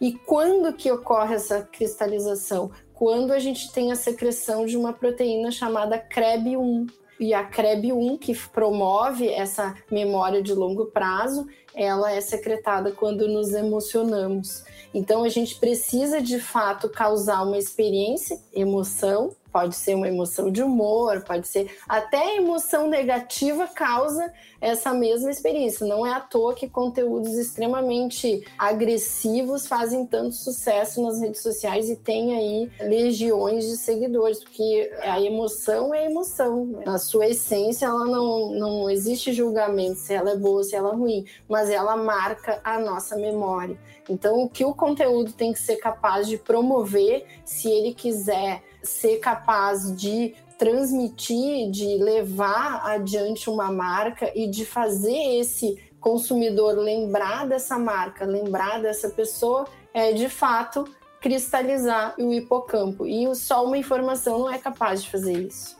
[0.00, 2.72] E quando que ocorre essa cristalização?
[2.92, 6.90] Quando a gente tem a secreção de uma proteína chamada CREB1.
[7.20, 13.52] E a CREB1, que promove essa memória de longo prazo, ela é secretada quando nos
[13.52, 14.64] emocionamos.
[14.92, 20.62] Então a gente precisa de fato causar uma experiência, emoção, pode ser uma emoção de
[20.62, 25.86] humor, pode ser até emoção negativa causa essa mesma experiência.
[25.86, 31.96] Não é à toa que conteúdos extremamente agressivos fazem tanto sucesso nas redes sociais e
[31.96, 36.80] tem aí legiões de seguidores, porque a emoção é emoção.
[36.84, 40.94] Na sua essência, ela não, não existe julgamento se ela é boa, se ela é
[40.94, 43.78] ruim, mas ela marca a nossa memória.
[44.08, 49.18] Então, o que o conteúdo tem que ser capaz de promover, se ele quiser ser
[49.18, 57.78] capaz de transmitir, de levar adiante uma marca e de fazer esse consumidor lembrar dessa
[57.78, 60.84] marca, lembrar dessa pessoa, é de fato
[61.20, 63.06] cristalizar o hipocampo.
[63.06, 65.78] E só uma informação não é capaz de fazer isso.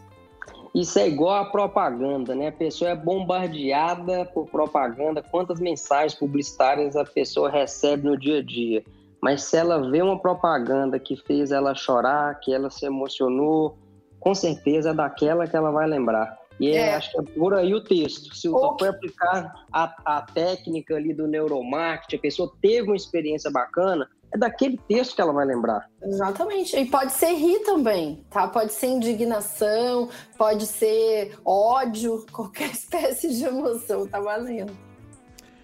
[0.74, 2.48] Isso é igual a propaganda, né?
[2.48, 5.22] A pessoa é bombardeada por propaganda.
[5.22, 8.84] Quantas mensagens publicitárias a pessoa recebe no dia a dia?
[9.22, 13.78] Mas se ela vê uma propaganda que fez ela chorar, que ela se emocionou,
[14.18, 16.38] com certeza é daquela que ela vai lembrar.
[16.60, 16.94] E é.
[16.94, 18.34] acho que é por aí o texto.
[18.34, 23.50] Se o for aplicar a, a técnica ali do neuromarketing, a pessoa teve uma experiência
[23.50, 25.88] bacana, é daquele texto que ela vai lembrar.
[26.02, 26.76] Exatamente.
[26.76, 28.46] E pode ser rir também, tá?
[28.46, 34.72] Pode ser indignação, pode ser ódio, qualquer espécie de emoção, tá valendo.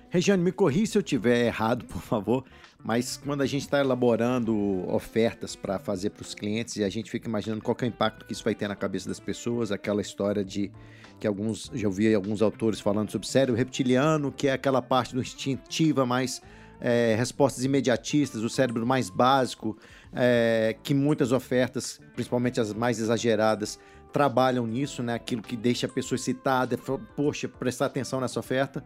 [0.08, 2.42] Regiane, me corri se eu tiver errado, por favor.
[2.86, 7.10] Mas quando a gente está elaborando ofertas para fazer para os clientes e a gente
[7.10, 10.00] fica imaginando qual é o impacto que isso vai ter na cabeça das pessoas, aquela
[10.00, 10.70] história de
[11.18, 15.20] que alguns já ouvi alguns autores falando sobre cérebro reptiliano, que é aquela parte do
[15.20, 16.40] instintiva mais
[16.80, 19.76] é, respostas imediatistas, o cérebro mais básico,
[20.12, 23.80] é, que muitas ofertas, principalmente as mais exageradas,
[24.12, 25.14] trabalham nisso, né?
[25.14, 26.78] Aquilo que deixa a pessoa excitada,
[27.16, 28.84] poxa, prestar atenção nessa oferta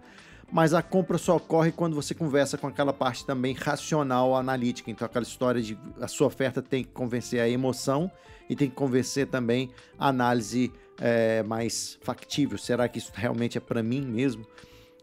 [0.53, 4.90] mas a compra só ocorre quando você conversa com aquela parte também racional, analítica.
[4.90, 8.11] Então, aquela história de a sua oferta tem que convencer a emoção
[8.48, 12.59] e tem que convencer também a análise é, mais factível.
[12.59, 14.44] Será que isso realmente é para mim mesmo?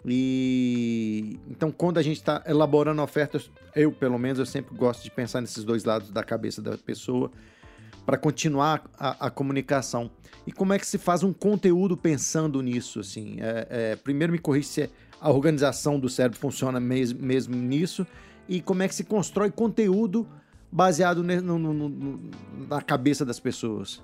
[0.05, 5.11] E então, quando a gente está elaborando ofertas, eu pelo menos eu sempre gosto de
[5.11, 7.31] pensar nesses dois lados da cabeça da pessoa
[8.07, 10.09] para continuar a, a, comunicação.
[10.45, 13.01] E como é que se faz um conteúdo pensando nisso?
[13.01, 14.89] Assim, é, é, primeiro me corrija se
[15.19, 18.07] a organização do cérebro funciona mesmo, mesmo nisso
[18.47, 20.25] e como é que se constrói conteúdo
[20.71, 22.19] baseado no, no, no,
[22.69, 24.01] na cabeça das pessoas.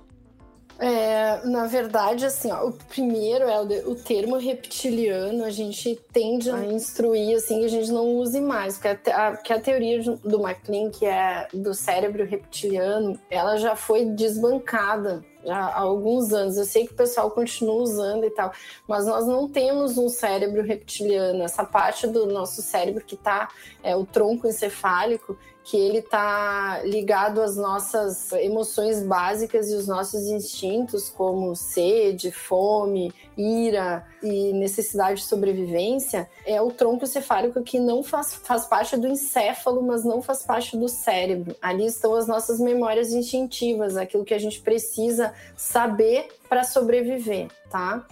[0.78, 6.50] É, na verdade, assim, ó, o primeiro é o, o, termo reptiliano, a gente tende
[6.50, 10.02] a instruir, assim, que a gente não use mais, porque a, a, que a teoria
[10.24, 16.56] do MacLean, que é do cérebro reptiliano, ela já foi desbancada já há alguns anos.
[16.56, 18.52] Eu sei que o pessoal continua usando e tal,
[18.88, 21.42] mas nós não temos um cérebro reptiliano.
[21.42, 23.48] Essa parte do nosso cérebro que está,
[23.82, 30.26] é, o tronco encefálico, que ele está ligado às nossas emoções básicas e os nossos
[30.26, 38.02] instintos, como sede, fome, ira e necessidade de sobrevivência, é o tronco encefálico que não
[38.02, 41.56] faz, faz parte do encéfalo, mas não faz parte do cérebro.
[41.62, 48.06] Ali estão as nossas memórias instintivas, aquilo que a gente precisa saber para sobreviver, tá?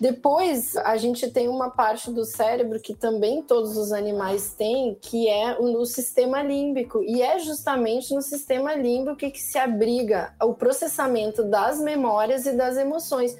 [0.00, 5.28] Depois, a gente tem uma parte do cérebro que também todos os animais têm, que
[5.28, 7.02] é no sistema límbico.
[7.02, 12.52] E é justamente no sistema límbico que, que se abriga o processamento das memórias e
[12.52, 13.36] das emoções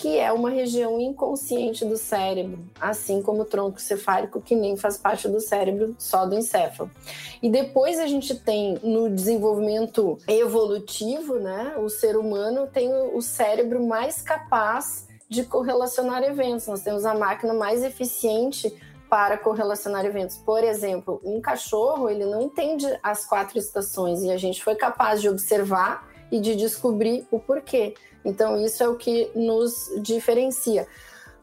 [0.00, 4.96] que é uma região inconsciente do cérebro, assim como o tronco cefálico, que nem faz
[4.96, 6.90] parte do cérebro, só do encéfalo.
[7.42, 13.86] E depois a gente tem no desenvolvimento evolutivo, né, o ser humano tem o cérebro
[13.86, 16.66] mais capaz de correlacionar eventos.
[16.66, 18.76] Nós temos a máquina mais eficiente
[19.08, 20.36] para correlacionar eventos.
[20.36, 25.20] Por exemplo, um cachorro, ele não entende as quatro estações e a gente foi capaz
[25.20, 27.94] de observar e de descobrir o porquê.
[28.24, 30.86] Então, isso é o que nos diferencia.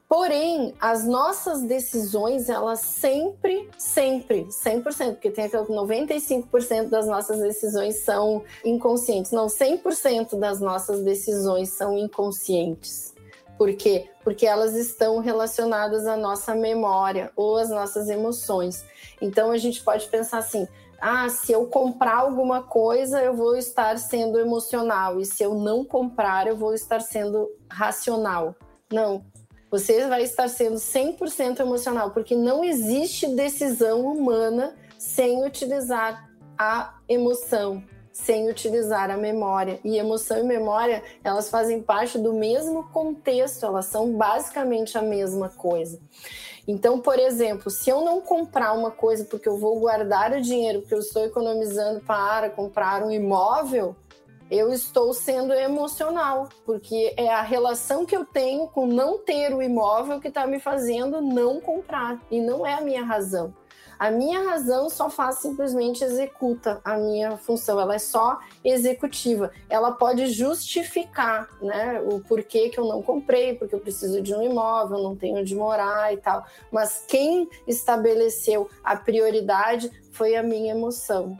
[0.07, 7.99] Porém, as nossas decisões, elas sempre, sempre, 100%, porque tem aquele 95% das nossas decisões
[8.05, 9.33] são inconscientes.
[9.33, 13.16] Não, 100% das nossas decisões são inconscientes.
[13.57, 14.09] Por quê?
[14.23, 18.85] Porque elas estão relacionadas à nossa memória ou às nossas emoções.
[19.21, 20.67] Então, a gente pode pensar assim:
[20.99, 25.83] ah, se eu comprar alguma coisa, eu vou estar sendo emocional, e se eu não
[25.83, 28.55] comprar, eu vou estar sendo racional.
[28.91, 29.23] Não.
[29.69, 37.83] Você vai estar sendo 100% emocional, porque não existe decisão humana sem utilizar a emoção,
[38.17, 39.79] sem utilizar a memória.
[39.83, 45.49] E emoção e memória, elas fazem parte do mesmo contexto, elas são basicamente a mesma
[45.49, 45.99] coisa.
[46.67, 50.81] Então, por exemplo, se eu não comprar uma coisa porque eu vou guardar o dinheiro
[50.81, 53.95] porque eu estou economizando para comprar um imóvel,
[54.49, 59.61] eu estou sendo emocional, porque é a relação que eu tenho com não ter o
[59.61, 63.53] imóvel que está me fazendo não comprar, e não é a minha razão.
[63.99, 69.51] A minha razão só faz simplesmente executa a minha função, ela é só executiva.
[69.69, 74.41] Ela pode justificar, né, o porquê que eu não comprei, porque eu preciso de um
[74.41, 76.45] imóvel, não tenho onde morar e tal.
[76.71, 81.37] Mas quem estabeleceu a prioridade foi a minha emoção,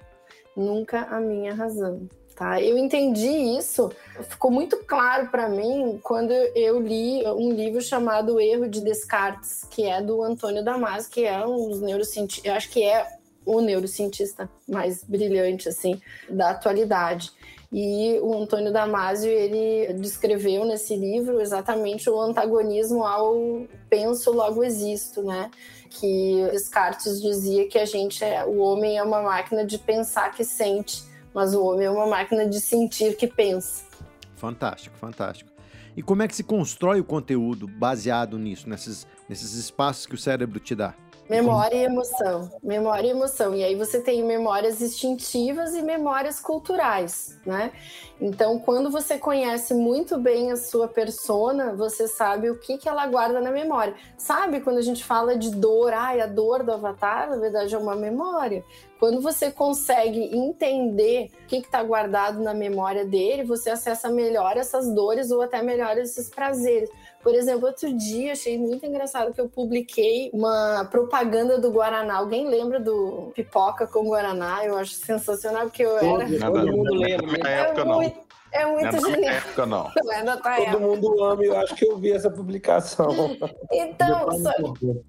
[0.56, 2.08] nunca a minha razão.
[2.38, 2.62] Tá?
[2.62, 3.92] Eu entendi isso,
[4.30, 9.66] ficou muito claro para mim quando eu li um livro chamado O Erro de Descartes,
[9.72, 13.08] que é do Antônio Damasio, que é um dos neurocientistas, eu acho que é
[13.44, 17.32] o neurocientista mais brilhante assim da atualidade.
[17.72, 25.24] E o Antônio Damasio, ele descreveu nesse livro exatamente o antagonismo ao penso logo existo,
[25.24, 25.50] né?
[25.90, 30.46] Que Descartes dizia que a gente é, o homem é uma máquina de pensar que
[30.46, 33.84] sente mas o homem é uma máquina de sentir que pensa.
[34.36, 35.50] Fantástico, fantástico.
[35.96, 40.18] E como é que se constrói o conteúdo baseado nisso, nesses, nesses espaços que o
[40.18, 40.94] cérebro te dá?
[41.30, 42.50] Memória e emoção.
[42.64, 43.54] Memória e emoção.
[43.54, 47.72] E aí você tem memórias instintivas e memórias culturais, né?
[48.20, 53.06] Então, quando você conhece muito bem a sua persona, você sabe o que, que ela
[53.08, 53.94] guarda na memória.
[54.18, 57.78] Sabe quando a gente fala de dor, ai, a dor do avatar, na verdade é
[57.78, 58.64] uma memória.
[59.00, 64.94] Quando você consegue entender o que está guardado na memória dele, você acessa melhor essas
[64.94, 66.90] dores ou até melhor esses prazeres.
[67.22, 72.18] Por exemplo, outro dia achei muito engraçado que eu publiquei uma propaganda do Guaraná.
[72.18, 74.66] Alguém lembra do pipoca com Guaraná?
[74.66, 76.26] Eu acho sensacional, porque eu era.
[76.40, 77.38] Todo mundo lembra.
[77.38, 77.96] Na época, não.
[77.96, 79.34] Muito é muito não é genial.
[79.36, 79.92] época, não.
[80.04, 80.80] Não é Todo época.
[80.80, 83.08] mundo ama, eu acho que eu vi essa publicação.
[83.72, 84.52] Então, só,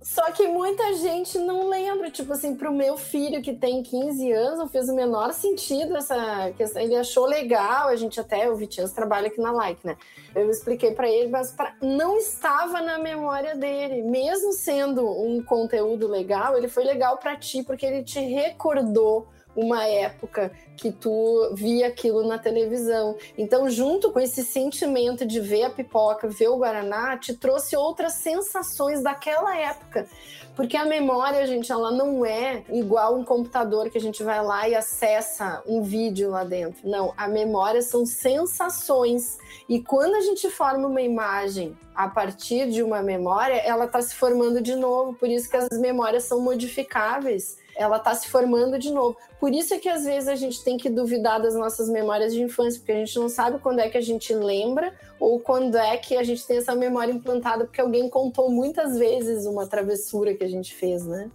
[0.03, 2.11] só que muita gente não lembra.
[2.11, 6.53] Tipo assim, pro meu filho que tem 15 anos, não fez o menor sentido essa
[6.57, 6.83] questão.
[6.83, 9.97] Ele achou legal, a gente até, o Vitinhas trabalha aqui na Like, né?
[10.35, 14.03] Eu expliquei para ele, mas pra, não estava na memória dele.
[14.03, 19.29] Mesmo sendo um conteúdo legal, ele foi legal para ti, porque ele te recordou
[19.59, 23.17] uma época que tu via aquilo na televisão.
[23.37, 28.13] Então, junto com esse sentimento de ver a pipoca, ver o Guaraná, te trouxe outras
[28.13, 30.07] sensações daquela época.
[30.55, 34.69] Porque a memória, gente, ela não é igual um computador que a gente vai lá
[34.69, 36.89] e acessa um vídeo lá dentro.
[36.89, 39.39] Não, a memória são sensações.
[39.69, 44.15] E quando a gente forma uma imagem a partir de uma memória, ela está se
[44.15, 45.15] formando de novo.
[45.15, 49.17] Por isso que as memórias são modificáveis ela está se formando de novo.
[49.39, 52.43] Por isso é que às vezes a gente tem que duvidar das nossas memórias de
[52.43, 55.97] infância, porque a gente não sabe quando é que a gente lembra ou quando é
[55.97, 60.43] que a gente tem essa memória implantada, porque alguém contou muitas vezes uma travessura que
[60.43, 61.31] a gente fez, né?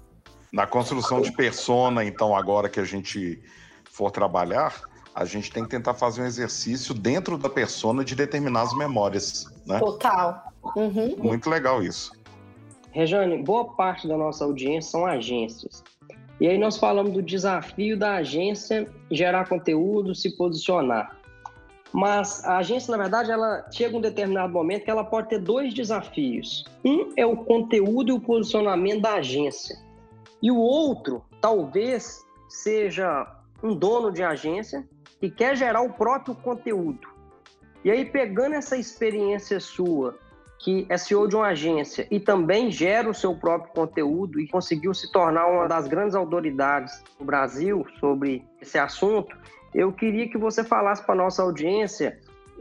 [0.51, 3.41] Na construção de persona, então, agora que a gente
[3.85, 4.81] for trabalhar,
[5.15, 9.45] a gente tem que tentar fazer um exercício dentro da persona de determinar as memórias,
[9.65, 9.79] né?
[9.79, 10.43] Total.
[10.75, 11.15] Uhum.
[11.17, 12.11] Muito legal isso.
[12.91, 15.83] Rejane, boa parte da nossa audiência são agências.
[16.43, 21.17] E aí nós falamos do desafio da agência gerar conteúdo, se posicionar.
[21.93, 25.73] Mas a agência, na verdade, ela chega um determinado momento que ela pode ter dois
[25.73, 26.65] desafios.
[26.83, 29.77] Um é o conteúdo e o posicionamento da agência.
[30.41, 33.25] E o outro, talvez, seja
[33.63, 34.85] um dono de agência
[35.21, 37.07] que quer gerar o próprio conteúdo.
[37.85, 40.19] E aí, pegando essa experiência sua,
[40.63, 44.93] que é CEO de uma agência e também gera o seu próprio conteúdo e conseguiu
[44.93, 49.35] se tornar uma das grandes autoridades do Brasil sobre esse assunto,
[49.75, 52.17] eu queria que você falasse para nossa audiência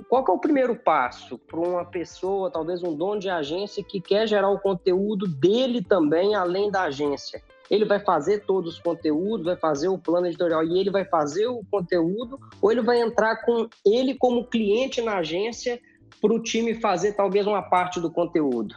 [0.09, 4.27] qual é o primeiro passo para uma pessoa, talvez um dono de agência que quer
[4.27, 7.41] gerar o conteúdo dele também, além da agência.
[7.71, 11.47] Ele vai fazer todos os conteúdos, vai fazer o plano editorial e ele vai fazer
[11.47, 15.79] o conteúdo, ou ele vai entrar com ele como cliente na agência
[16.21, 18.77] para o time fazer talvez uma parte do conteúdo?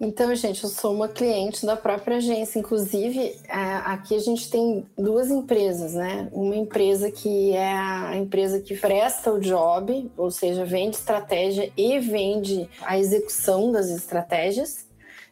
[0.00, 2.60] Então, gente, eu sou uma cliente da própria agência.
[2.60, 6.28] Inclusive, é, aqui a gente tem duas empresas, né?
[6.32, 11.98] Uma empresa que é a empresa que presta o job, ou seja, vende estratégia e
[11.98, 14.86] vende a execução das estratégias.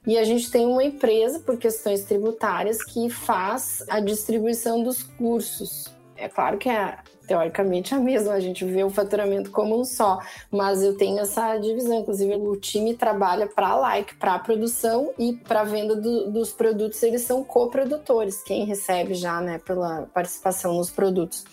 [0.05, 5.95] E a gente tem uma empresa, por questões tributárias, que faz a distribuição dos cursos.
[6.17, 10.19] É claro que a, teoricamente a mesma, a gente vê o faturamento como um só,
[10.51, 15.65] mas eu tenho essa divisão, inclusive o time trabalha para like, para produção e para
[15.65, 21.45] venda do, dos produtos, eles são coprodutores, quem recebe já, né, pela participação nos produtos.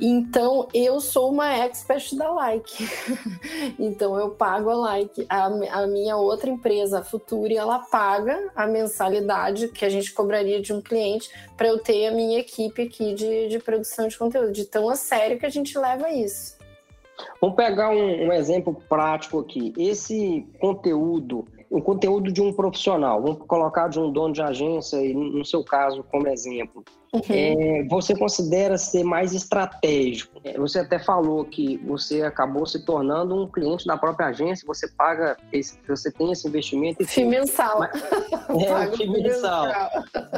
[0.00, 2.88] Então, eu sou uma expert da Like.
[3.78, 5.26] então, eu pago a Like.
[5.28, 5.44] A,
[5.82, 10.72] a, minha outra empresa, a Futuri, ela paga a mensalidade que a gente cobraria de
[10.72, 14.52] um cliente para eu ter a minha equipe aqui de, de produção de conteúdo.
[14.52, 16.58] De tão a sério que a gente leva isso.
[17.40, 19.72] Vamos pegar um, um exemplo prático aqui.
[19.78, 25.14] Esse conteúdo o conteúdo de um profissional, vamos colocar de um dono de agência, e
[25.14, 27.20] no seu caso, como exemplo, uhum.
[27.30, 30.40] é, você considera ser mais estratégico?
[30.42, 34.88] É, você até falou que você acabou se tornando um cliente da própria agência, você
[34.88, 37.06] paga, esse, você tem esse investimento.
[37.06, 37.78] FII mensal.
[37.78, 38.02] Mas,
[38.66, 39.66] é, FII mensal.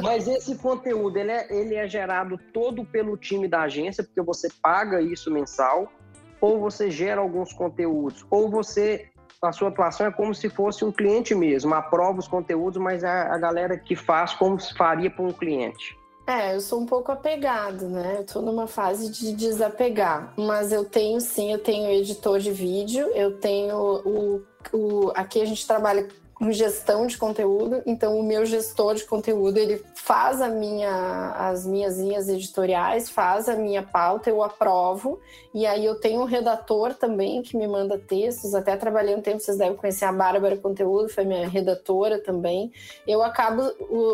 [0.03, 4.49] Mas esse conteúdo, ele é, ele é gerado todo pelo time da agência, porque você
[4.61, 5.91] paga isso mensal,
[6.39, 9.09] ou você gera alguns conteúdos, ou você
[9.45, 13.07] a sua atuação é como se fosse um cliente mesmo, aprova os conteúdos, mas é
[13.07, 15.97] a galera que faz como se faria para um cliente.
[16.25, 18.15] É, eu sou um pouco apegado, né?
[18.19, 23.07] Eu tô numa fase de desapegar, mas eu tenho sim, eu tenho editor de vídeo,
[23.13, 24.41] eu tenho o,
[24.71, 26.07] o aqui a gente trabalha
[26.51, 31.97] gestão de conteúdo, então o meu gestor de conteúdo ele faz a minha, as minhas
[31.97, 35.19] linhas editoriais, faz a minha pauta, eu aprovo,
[35.53, 39.39] e aí eu tenho um redator também que me manda textos, até trabalhei um tempo,
[39.39, 42.71] vocês devem conhecer a Bárbara Conteúdo, foi minha redatora também.
[43.07, 43.61] Eu acabo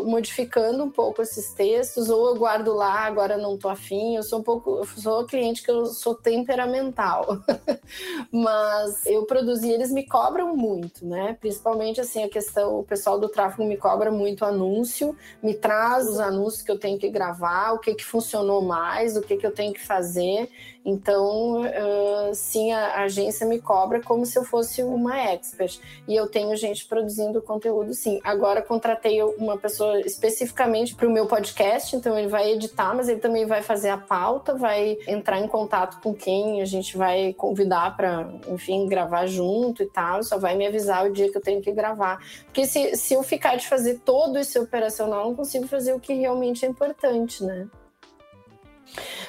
[0.06, 4.40] modificando um pouco esses textos, ou eu guardo lá, agora não tô afim, eu sou
[4.40, 7.40] um pouco, eu sou cliente que eu sou temperamental,
[8.32, 11.38] mas eu produzi, eles me cobram muito, né?
[11.40, 16.20] Principalmente assim, a questão, o pessoal do tráfego me cobra muito anúncio, me traz os
[16.20, 19.52] anúncios que eu tenho que gravar, o que que funcionou mais, o que que eu
[19.52, 20.50] tenho que fazer.
[20.86, 25.80] Então, uh, sim, a, agência me cobra como se eu fosse uma expert.
[26.08, 28.20] E eu tenho gente produzindo conteúdo, sim.
[28.24, 33.20] Agora, contratei uma pessoa especificamente para o meu podcast, então ele vai editar, mas ele
[33.20, 37.96] também vai fazer a pauta, vai entrar em contato com quem a gente vai convidar
[37.96, 40.24] para, enfim, gravar junto e tal.
[40.24, 42.20] Só vai me avisar o dia que eu tenho que gravar.
[42.46, 46.00] Porque se, se eu ficar de fazer todo esse operacional, eu não consigo fazer o
[46.00, 47.68] que realmente é importante, né?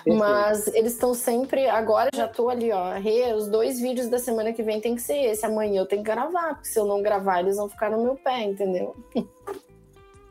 [0.06, 1.68] Mas eles estão sempre.
[1.68, 2.92] Agora já tô ali, ó.
[2.94, 5.44] Rê, os dois vídeos da semana que vem tem que ser esse.
[5.44, 8.16] Amanhã eu tenho que gravar, porque se eu não gravar, eles vão ficar no meu
[8.16, 8.96] pé, entendeu?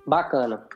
[0.05, 0.67] Bacana.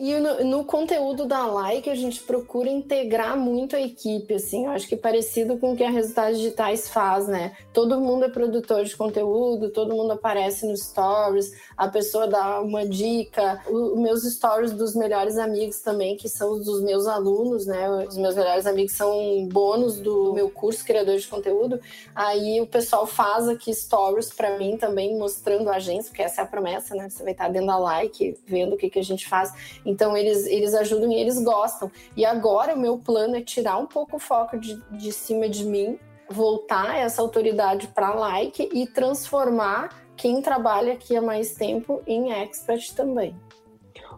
[0.00, 4.70] E no, no, conteúdo da Like, a gente procura integrar muito a equipe, assim, eu
[4.70, 7.54] acho que é parecido com o que a Resultados Digitais faz, né?
[7.70, 12.86] Todo mundo é produtor de conteúdo, todo mundo aparece nos stories, a pessoa dá uma
[12.86, 17.86] dica, os meus stories dos melhores amigos também, que são os dos meus alunos, né?
[18.08, 21.78] Os meus melhores amigos são bônus do meu curso Criador de Conteúdo,
[22.14, 26.44] aí o pessoal faz aqui stories para mim também, mostrando a agência, porque essa é
[26.44, 27.10] a promessa, né?
[27.10, 29.52] Você vai estar dentro da Like, vendo o que, que a gente faz
[29.90, 31.90] então eles, eles ajudam e eles gostam.
[32.16, 35.64] E agora o meu plano é tirar um pouco o foco de, de cima de
[35.64, 35.98] mim,
[36.30, 42.94] voltar essa autoridade para like e transformar quem trabalha aqui há mais tempo em expert
[42.94, 43.34] também.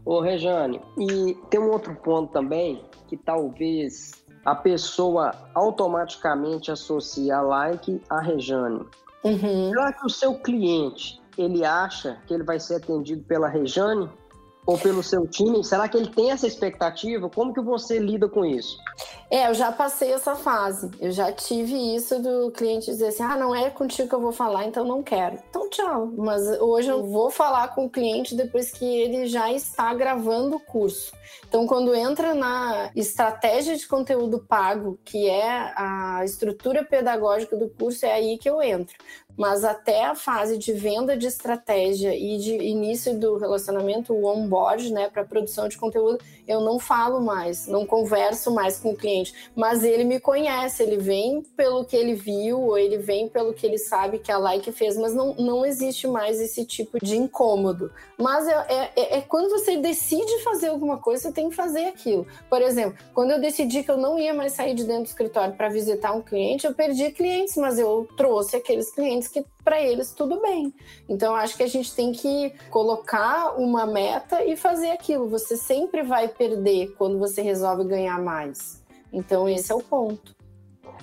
[0.05, 4.13] Ô Rejane, e tem um outro ponto também que talvez
[4.45, 8.85] a pessoa automaticamente associe a like a Rejane.
[9.25, 9.71] Uhum.
[9.71, 14.11] Será que o seu cliente ele acha que ele vai ser atendido pela Rejane
[14.65, 15.65] ou pelo seu time?
[15.65, 17.29] Será que ele tem essa expectativa?
[17.29, 18.79] Como que você lida com isso?
[19.31, 20.91] É, eu já passei essa fase.
[21.01, 24.33] Eu já tive isso do cliente dizer assim: ah, não é contigo que eu vou
[24.33, 25.39] falar, então não quero.
[25.49, 26.13] Então, tchau.
[26.17, 30.61] Mas hoje eu vou falar com o cliente depois que ele já está gravando o
[30.61, 31.13] curso.
[31.49, 38.07] Então, quando entra na estratégia de conteúdo pago, que é a estrutura pedagógica do curso,
[38.07, 38.95] é aí que eu entro
[39.37, 44.93] mas até a fase de venda de estratégia e de início do relacionamento, o onboard,
[44.93, 49.51] né, para produção de conteúdo, eu não falo mais, não converso mais com o cliente,
[49.55, 53.67] mas ele me conhece, ele vem pelo que ele viu ou ele vem pelo que
[53.67, 57.93] ele sabe que a like fez, mas não, não existe mais esse tipo de incômodo.
[58.19, 61.87] Mas é, é, é, é quando você decide fazer alguma coisa, você tem que fazer
[61.87, 62.27] aquilo.
[62.49, 65.55] Por exemplo, quando eu decidi que eu não ia mais sair de dentro do escritório
[65.55, 69.81] para visitar um cliente, eu perdi clientes, mas eu trouxe aqueles clientes clientes que para
[69.81, 70.75] eles tudo bem.
[71.09, 75.29] Então acho que a gente tem que colocar uma meta e fazer aquilo.
[75.29, 78.83] Você sempre vai perder quando você resolve ganhar mais.
[79.13, 80.35] Então esse é o ponto.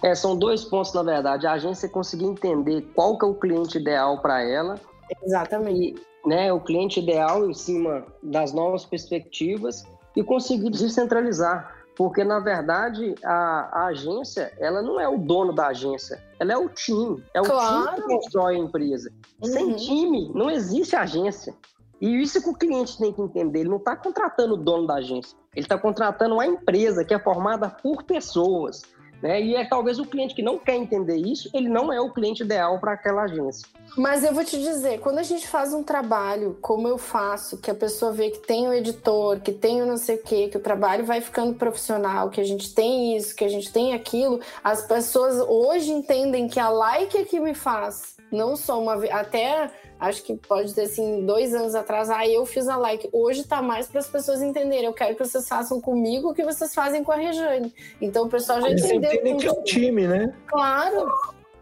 [0.03, 1.47] É, são dois pontos na verdade.
[1.47, 4.79] A agência conseguir entender qual que é o cliente ideal para ela.
[5.23, 5.95] Exatamente.
[6.25, 9.85] E, né, o cliente ideal em cima das novas perspectivas
[10.15, 15.67] e conseguir descentralizar porque na verdade a, a, agência ela não é o dono da
[15.67, 17.87] agência, ela é o time, é o claro.
[17.87, 19.11] time que constrói a empresa.
[19.41, 19.49] Uhum.
[19.49, 21.53] Sem time não existe agência.
[21.99, 24.93] E isso que o cliente tem que entender, ele não está contratando o dono da
[24.93, 28.83] agência, ele está contratando uma empresa que é formada por pessoas.
[29.21, 29.41] Né?
[29.41, 32.43] E é talvez o cliente que não quer entender isso, ele não é o cliente
[32.43, 33.67] ideal para aquela agência.
[33.97, 37.69] Mas eu vou te dizer, quando a gente faz um trabalho como eu faço, que
[37.69, 40.57] a pessoa vê que tem o editor, que tem o não sei o quê, que
[40.57, 44.39] o trabalho vai ficando profissional, que a gente tem isso, que a gente tem aquilo,
[44.63, 49.69] as pessoas hoje entendem que a like é que me faz, não só uma até
[49.99, 53.09] acho que pode ter assim, dois anos atrás, ah, eu fiz a like.
[53.11, 54.85] Hoje tá mais para as pessoas entenderem.
[54.85, 57.73] Eu quero que vocês façam comigo o que vocês fazem com a Rejane.
[58.01, 59.11] Então o pessoal já entendeu.
[59.11, 60.33] Entendem que é um time, né?
[60.47, 61.11] Claro.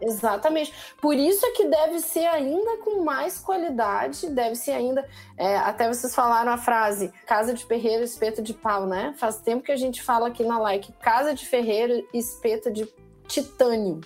[0.00, 0.72] Exatamente.
[1.00, 5.04] Por isso é que deve ser ainda com mais qualidade, deve ser ainda.
[5.36, 9.14] É, até vocês falaram a frase casa de ferreiro, espeto de pau, né?
[9.18, 12.88] Faz tempo que a gente fala aqui na like casa de ferreiro, espeto de
[13.26, 14.00] titânio.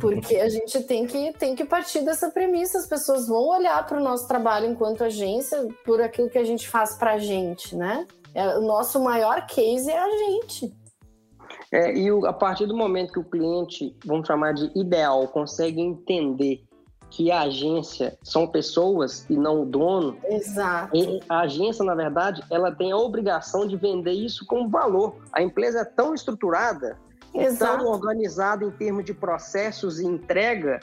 [0.00, 2.78] Porque a gente tem que, tem que partir dessa premissa.
[2.78, 6.68] As pessoas vão olhar para o nosso trabalho enquanto agência por aquilo que a gente
[6.68, 8.06] faz para a gente, né?
[8.34, 10.72] É, o nosso maior case é a gente.
[11.72, 15.80] É, e o, a partir do momento que o cliente, vamos chamar de ideal, consegue
[15.80, 16.64] entender
[17.10, 20.16] que a agência são pessoas e não o dono.
[20.24, 20.96] Exato.
[21.28, 25.16] a agência, na verdade, ela tem a obrigação de vender isso como valor.
[25.32, 26.96] A empresa é tão estruturada,
[27.34, 30.80] é tão organizada em termos de processos e entrega,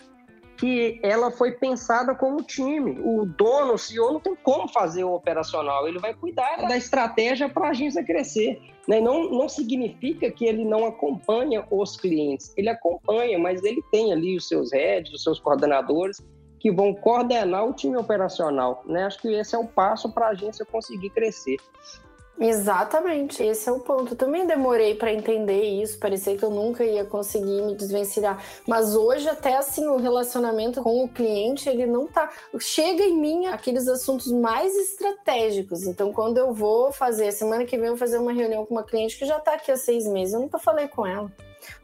[0.58, 3.00] que ela foi pensada como time.
[3.04, 7.48] O dono, o CEO, não tem como fazer o operacional, ele vai cuidar da estratégia
[7.48, 8.60] para a agência crescer.
[8.88, 9.00] Né?
[9.00, 14.36] Não, não significa que ele não acompanha os clientes, ele acompanha, mas ele tem ali
[14.36, 16.26] os seus heads, os seus coordenadores,
[16.60, 18.84] que vão coordenar o time operacional.
[18.86, 19.04] Né?
[19.04, 21.58] Acho que esse é o passo para a agência conseguir crescer.
[22.40, 24.14] Exatamente, esse é o ponto.
[24.14, 28.44] Eu também demorei para entender isso, parecia que eu nunca ia conseguir me desvencilhar.
[28.68, 32.30] Mas hoje até assim o relacionamento com o cliente, ele não tá
[32.60, 35.84] chega em mim aqueles assuntos mais estratégicos.
[35.88, 38.84] Então quando eu vou fazer semana que vem eu vou fazer uma reunião com uma
[38.84, 41.32] cliente que já está aqui há seis meses, eu nunca falei com ela.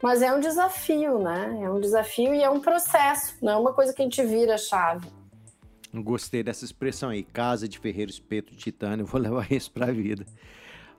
[0.00, 1.58] Mas é um desafio, né?
[1.62, 4.56] É um desafio e é um processo, não é uma coisa que a gente vira
[4.56, 5.23] chave.
[6.02, 9.92] Gostei dessa expressão aí, casa de ferreiro, espeto de titânio, vou levar isso para a
[9.92, 10.26] vida.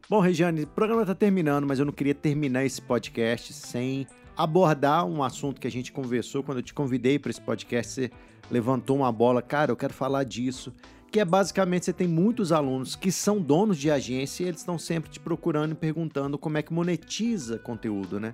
[0.10, 4.06] Bom, Regiane, o programa está terminando, mas eu não queria terminar esse podcast sem
[4.38, 7.92] abordar um assunto que a gente conversou quando eu te convidei para esse podcast.
[7.92, 8.12] Você
[8.52, 10.72] levantou uma bola, cara, eu quero falar disso.
[11.12, 14.78] Que é basicamente você tem muitos alunos que são donos de agência e eles estão
[14.78, 18.34] sempre te procurando e perguntando como é que monetiza conteúdo, né?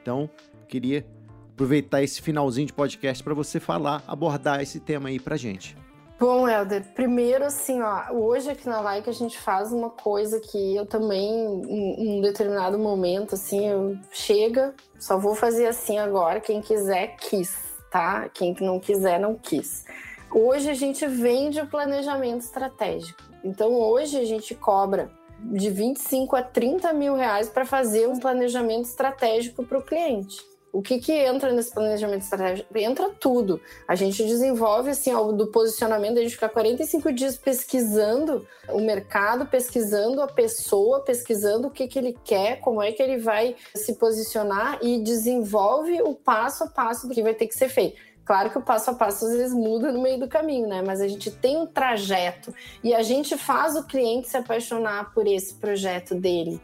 [0.00, 0.30] Então,
[0.68, 1.04] queria
[1.52, 5.76] aproveitar esse finalzinho de podcast para você falar, abordar esse tema aí para gente.
[6.20, 10.76] Bom, Helder, primeiro assim, ó, hoje aqui na Like a gente faz uma coisa que
[10.76, 16.60] eu também, em um determinado momento, assim, eu chega, só vou fazer assim agora, quem
[16.60, 17.56] quiser quis,
[17.90, 18.28] tá?
[18.34, 19.86] Quem não quiser não quis.
[20.30, 23.22] Hoje a gente vende o planejamento estratégico.
[23.42, 28.84] Então hoje a gente cobra de 25 a 30 mil reais para fazer um planejamento
[28.84, 30.49] estratégico para o cliente.
[30.72, 32.78] O que, que entra nesse planejamento estratégico?
[32.78, 33.60] Entra tudo.
[33.88, 39.46] A gente desenvolve, assim, ao, do posicionamento, a gente fica 45 dias pesquisando o mercado,
[39.46, 43.94] pesquisando a pessoa, pesquisando o que, que ele quer, como é que ele vai se
[43.94, 47.98] posicionar e desenvolve o passo a passo do que vai ter que ser feito.
[48.24, 50.82] Claro que o passo a passo às vezes muda no meio do caminho, né?
[50.86, 55.26] Mas a gente tem um trajeto e a gente faz o cliente se apaixonar por
[55.26, 56.60] esse projeto dele.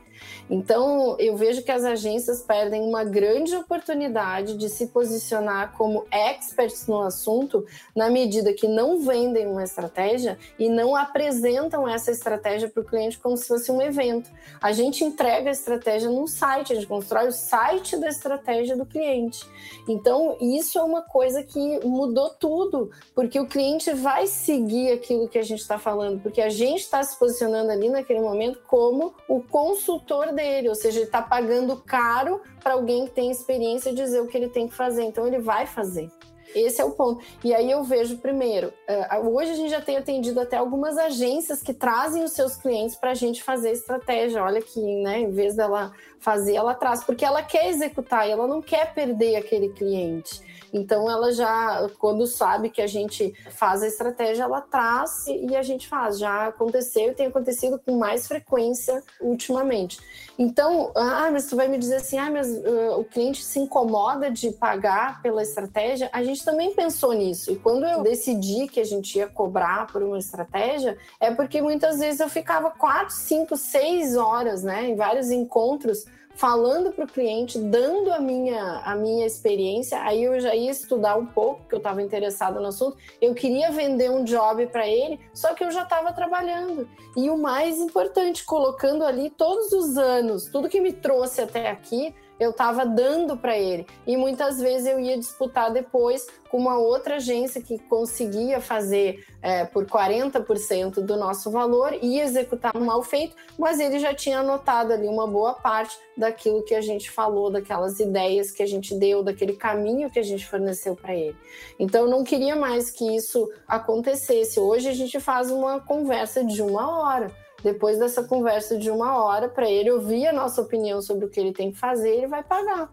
[0.49, 6.87] Então, eu vejo que as agências perdem uma grande oportunidade de se posicionar como experts
[6.87, 12.83] no assunto, na medida que não vendem uma estratégia e não apresentam essa estratégia para
[12.83, 14.31] o cliente como se fosse um evento.
[14.61, 18.87] A gente entrega a estratégia no site, a gente constrói o site da estratégia do
[18.87, 19.45] cliente.
[19.89, 25.39] Então, isso é uma coisa que mudou tudo, porque o cliente vai seguir aquilo que
[25.39, 29.41] a gente está falando, porque a gente está se posicionando ali naquele momento como o
[29.41, 34.27] consultor dele, ou seja, ele está pagando caro para alguém que tem experiência dizer o
[34.27, 36.11] que ele tem que fazer, então ele vai fazer.
[36.55, 37.23] Esse é o ponto.
[37.45, 41.61] E aí eu vejo, primeiro, eh, hoje a gente já tem atendido até algumas agências
[41.61, 44.43] que trazem os seus clientes para a gente fazer estratégia.
[44.43, 48.47] Olha que, né, em vez dela fazer, ela traz, porque ela quer executar e ela
[48.47, 50.41] não quer perder aquele cliente.
[50.73, 55.63] Então ela já, quando sabe que a gente faz a estratégia, ela traz e a
[55.63, 56.19] gente faz.
[56.19, 59.99] Já aconteceu e tem acontecido com mais frequência ultimamente.
[60.39, 64.31] Então, ah, mas tu vai me dizer assim, ah, mas uh, o cliente se incomoda
[64.31, 66.11] de pagar pela estratégia.
[66.13, 67.51] A gente também pensou nisso.
[67.51, 71.99] E quando eu decidi que a gente ia cobrar por uma estratégia, é porque muitas
[71.99, 76.05] vezes eu ficava quatro, cinco, seis horas, né, em vários encontros
[76.37, 80.01] falando para o cliente, dando a minha, a minha experiência.
[80.03, 82.97] Aí eu já ia estudar um pouco, porque eu estava interessada no assunto.
[83.21, 86.89] Eu queria vender um job para ele, só que eu já estava trabalhando.
[87.17, 92.15] E o mais importante, colocando ali todos os anos, tudo que me trouxe até aqui,
[92.39, 93.87] eu estava dando para ele.
[94.07, 99.65] E muitas vezes eu ia disputar depois com uma outra agência que conseguia fazer é,
[99.65, 104.93] por 40% do nosso valor e executar um mal feito, mas ele já tinha anotado
[104.93, 109.23] ali uma boa parte daquilo que a gente falou, daquelas ideias que a gente deu,
[109.23, 111.37] daquele caminho que a gente forneceu para ele.
[111.79, 114.61] Então eu não queria mais que isso acontecesse.
[114.61, 119.49] Hoje a gente faz uma conversa de uma hora depois dessa conversa de uma hora,
[119.49, 122.45] para ele ouvir a nossa opinião sobre o que ele tem que fazer, ele vai
[122.45, 122.93] pagar.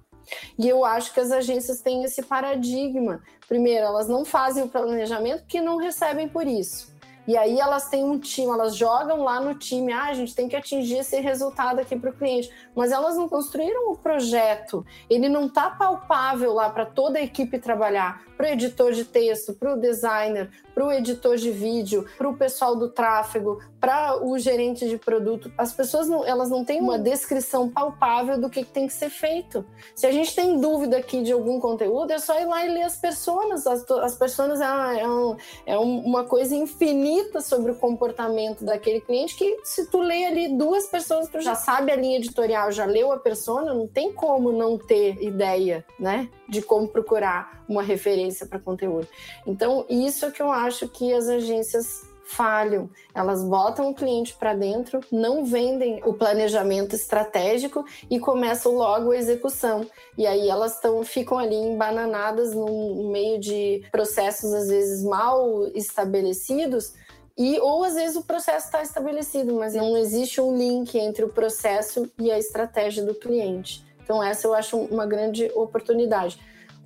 [0.58, 3.22] E eu acho que as agências têm esse paradigma.
[3.48, 6.92] Primeiro, elas não fazem o planejamento porque não recebem por isso.
[7.26, 10.50] E aí elas têm um time, elas jogam lá no time, ah, a gente tem
[10.50, 12.50] que atingir esse resultado aqui para o cliente.
[12.76, 14.86] Mas elas não construíram o projeto.
[15.10, 19.54] Ele não está palpável lá para toda a equipe trabalhar, para o editor de texto,
[19.54, 24.38] para o designer, para o editor de vídeo, para o pessoal do tráfego, para o
[24.40, 25.52] gerente de produto.
[25.58, 29.10] As pessoas não, elas não têm uma descrição palpável do que, que tem que ser
[29.10, 29.66] feito.
[29.94, 32.84] Se a gente tem dúvida aqui de algum conteúdo, é só ir lá e ler
[32.84, 33.68] as pessoas.
[33.68, 35.36] As, as pessoas é, é, um,
[35.66, 40.88] é uma coisa infinita sobre o comportamento daquele cliente que se tu lê ali duas
[40.88, 44.78] pessoas, tu já sabe a linha editorial, já leu a persona, não tem como não
[44.78, 46.30] ter ideia, né?
[46.54, 49.08] De como procurar uma referência para conteúdo.
[49.48, 52.90] Então, isso é que eu acho que as agências falham.
[53.14, 59.18] Elas botam o cliente para dentro, não vendem o planejamento estratégico e começam logo a
[59.18, 59.86] execução.
[60.18, 66.94] E aí elas tão, ficam ali embananadas no meio de processos às vezes mal estabelecidos.
[67.36, 71.30] E, ou às vezes o processo está estabelecido, mas não existe um link entre o
[71.30, 73.84] processo e a estratégia do cliente.
[74.04, 76.40] Então, essa eu acho uma grande oportunidade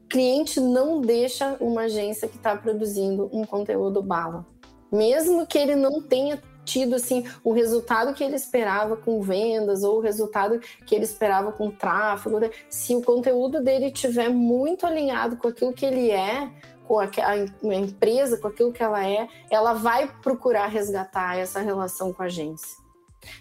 [0.10, 4.46] cliente não deixa uma agência que está produzindo um conteúdo bala.
[4.92, 9.98] Mesmo que ele não tenha tido assim o resultado que ele esperava com vendas ou
[9.98, 12.50] o resultado que ele esperava com tráfego, né?
[12.70, 16.50] se o conteúdo dele tiver muito alinhado com aquilo que ele é,
[16.86, 22.14] com a, a, empresa, com aquilo que ela é, ela vai procurar resgatar essa relação
[22.14, 22.78] com a agência.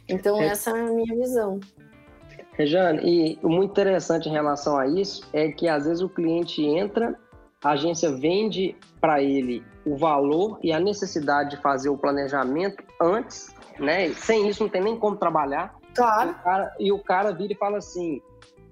[0.08, 0.46] Então é.
[0.46, 1.60] essa é a minha visão.
[2.56, 6.64] Rejane, e o muito interessante em relação a isso é que às vezes o cliente
[6.64, 7.14] entra,
[7.62, 13.54] a agência vende para ele o valor e a necessidade de fazer o planejamento antes,
[13.78, 14.08] né?
[14.10, 15.76] Sem isso não tem nem como trabalhar.
[15.94, 16.30] Claro.
[16.30, 18.20] E o cara, e o cara vira e fala assim: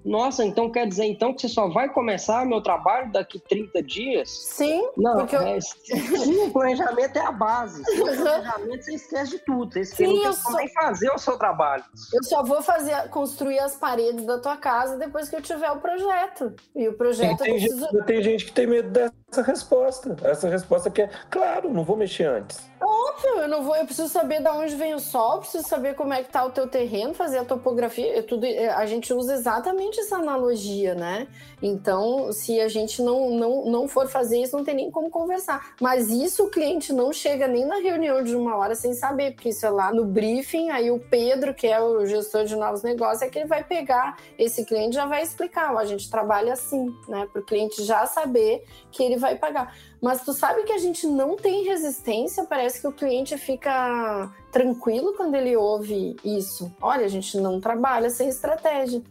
[0.05, 4.29] nossa, então quer dizer então que você só vai começar meu trabalho daqui 30 dias?
[4.29, 4.87] Sim.
[4.95, 5.41] Não, porque eu...
[5.41, 7.83] é, sim, o planejamento é a base.
[7.83, 9.73] Sem o planejamento você esquece de tudo.
[9.73, 10.67] Você esquece sim, eu só...
[10.75, 11.83] fazer o seu trabalho.
[12.13, 15.77] Eu só vou fazer, construir as paredes da tua casa depois que eu tiver o
[15.77, 16.53] projeto.
[16.75, 17.89] E o projeto tem, preciso...
[17.91, 20.15] gente, tem gente que tem medo dessa resposta.
[20.21, 22.59] Essa resposta que é, claro, não vou mexer antes.
[22.87, 26.13] Óbvio eu não vou, eu preciso saber de onde vem o sol, preciso saber como
[26.13, 29.33] é que tá o teu terreno, fazer a topografia, é tudo, é, a gente usa
[29.33, 31.27] exatamente essa analogia, né?
[31.63, 35.73] Então, se a gente não, não, não for fazer isso, não tem nem como conversar.
[35.81, 39.49] Mas isso o cliente não chega nem na reunião de uma hora sem saber, porque
[39.49, 43.23] isso é lá no briefing, aí o Pedro, que é o gestor de novos negócios,
[43.23, 46.93] é que ele vai pegar esse cliente já vai explicar, ó, a gente trabalha assim,
[47.07, 47.27] né?
[47.31, 49.75] Para o cliente já saber que ele vai pagar.
[50.05, 55.15] Mas tu sabe que a gente não tem resistência, parece que o cliente fica tranquilo
[55.17, 56.71] quando ele ouve isso.
[56.79, 59.01] Olha, a gente não trabalha sem estratégia.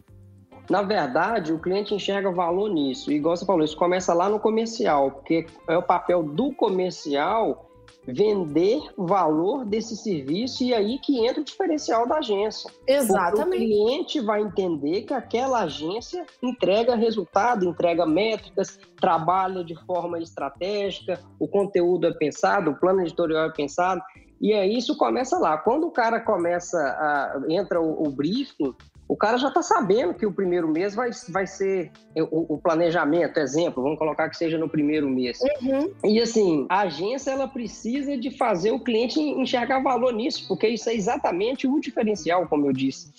[0.69, 3.11] Na verdade, o cliente enxerga valor nisso.
[3.11, 7.69] E igual você falou, isso começa lá no comercial, porque é o papel do comercial
[8.07, 12.69] vender valor desse serviço e aí que entra o diferencial da agência.
[12.87, 13.35] Exatamente.
[13.35, 20.19] Porque o cliente vai entender que aquela agência entrega resultado, entrega métricas, trabalha de forma
[20.19, 24.01] estratégica, o conteúdo é pensado, o plano editorial é pensado.
[24.39, 25.57] E aí isso começa lá.
[25.57, 28.75] Quando o cara começa a entra o, o briefing,
[29.07, 33.39] o cara já está sabendo que o primeiro mês vai, vai ser o, o, planejamento,
[33.39, 35.39] exemplo, vamos colocar que seja no primeiro mês.
[35.61, 35.93] Uhum.
[36.03, 40.89] E assim, a agência ela precisa de fazer o cliente enxergar valor nisso, porque isso
[40.89, 43.11] é exatamente o diferencial, como eu disse.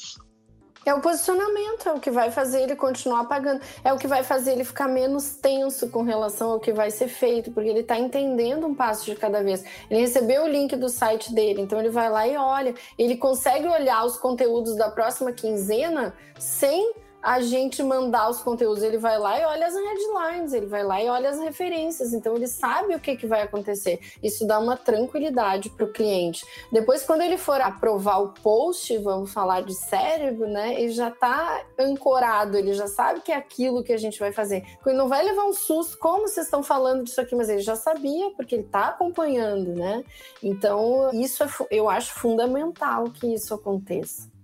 [0.86, 4.22] É o posicionamento, é o que vai fazer ele continuar pagando, é o que vai
[4.22, 7.98] fazer ele ficar menos tenso com relação ao que vai ser feito, porque ele está
[7.98, 9.64] entendendo um passo de cada vez.
[9.90, 13.66] Ele recebeu o link do site dele, então ele vai lá e olha, ele consegue
[13.66, 16.94] olhar os conteúdos da próxima quinzena sem
[17.26, 21.02] a gente mandar os conteúdos, ele vai lá e olha as headlines, ele vai lá
[21.02, 23.98] e olha as referências, então ele sabe o que, que vai acontecer.
[24.22, 26.46] Isso dá uma tranquilidade para o cliente.
[26.70, 30.80] Depois, quando ele for aprovar o post, vamos falar de cérebro, né?
[30.80, 34.64] Ele já está ancorado, ele já sabe que é aquilo que a gente vai fazer.
[34.86, 37.74] Ele não vai levar um susto, como vocês estão falando disso aqui, mas ele já
[37.74, 40.04] sabia, porque ele está acompanhando, né?
[40.40, 44.35] Então, isso é, eu acho fundamental que isso aconteça.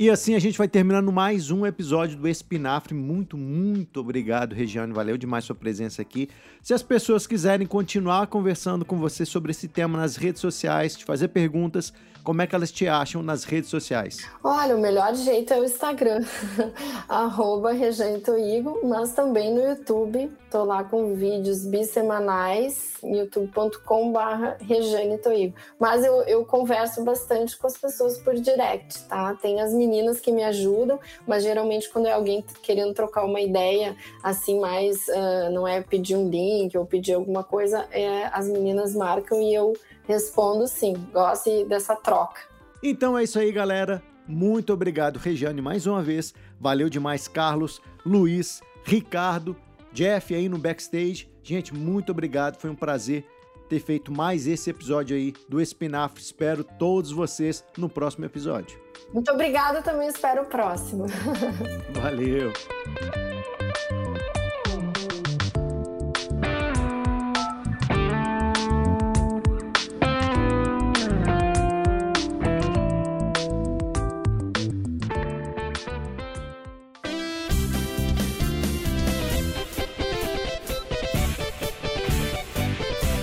[0.00, 2.94] E assim a gente vai terminando mais um episódio do Espinafre.
[2.94, 4.92] Muito, muito obrigado, Regiane.
[4.92, 6.28] Valeu demais sua presença aqui.
[6.62, 11.04] Se as pessoas quiserem continuar conversando com você sobre esse tema nas redes sociais, te
[11.04, 11.92] fazer perguntas,
[12.28, 14.18] como é que elas te acham nas redes sociais?
[14.44, 16.22] Olha, o melhor jeito é o Instagram,
[17.08, 17.70] arroba
[18.22, 20.30] Toigo, mas também no YouTube.
[20.50, 24.58] Tô lá com vídeos bissemanais, youtube.com barra
[25.22, 25.54] Toigo.
[25.80, 29.34] Mas eu, eu converso bastante com as pessoas por direct, tá?
[29.40, 33.96] Tem as meninas que me ajudam, mas geralmente quando é alguém querendo trocar uma ideia,
[34.22, 38.94] assim, mais, uh, não é pedir um link ou pedir alguma coisa, é, as meninas
[38.94, 39.72] marcam e eu
[40.08, 42.40] Respondo sim, gosto dessa troca.
[42.82, 44.02] Então é isso aí, galera.
[44.26, 46.34] Muito obrigado, Regiane, mais uma vez.
[46.58, 49.54] Valeu demais, Carlos, Luiz, Ricardo,
[49.92, 51.30] Jeff aí no backstage.
[51.42, 52.56] Gente, muito obrigado.
[52.56, 53.26] Foi um prazer
[53.68, 56.22] ter feito mais esse episódio aí do Espinafre.
[56.22, 58.80] Espero todos vocês no próximo episódio.
[59.12, 61.06] Muito obrigada, também espero o próximo.
[61.92, 62.52] Valeu.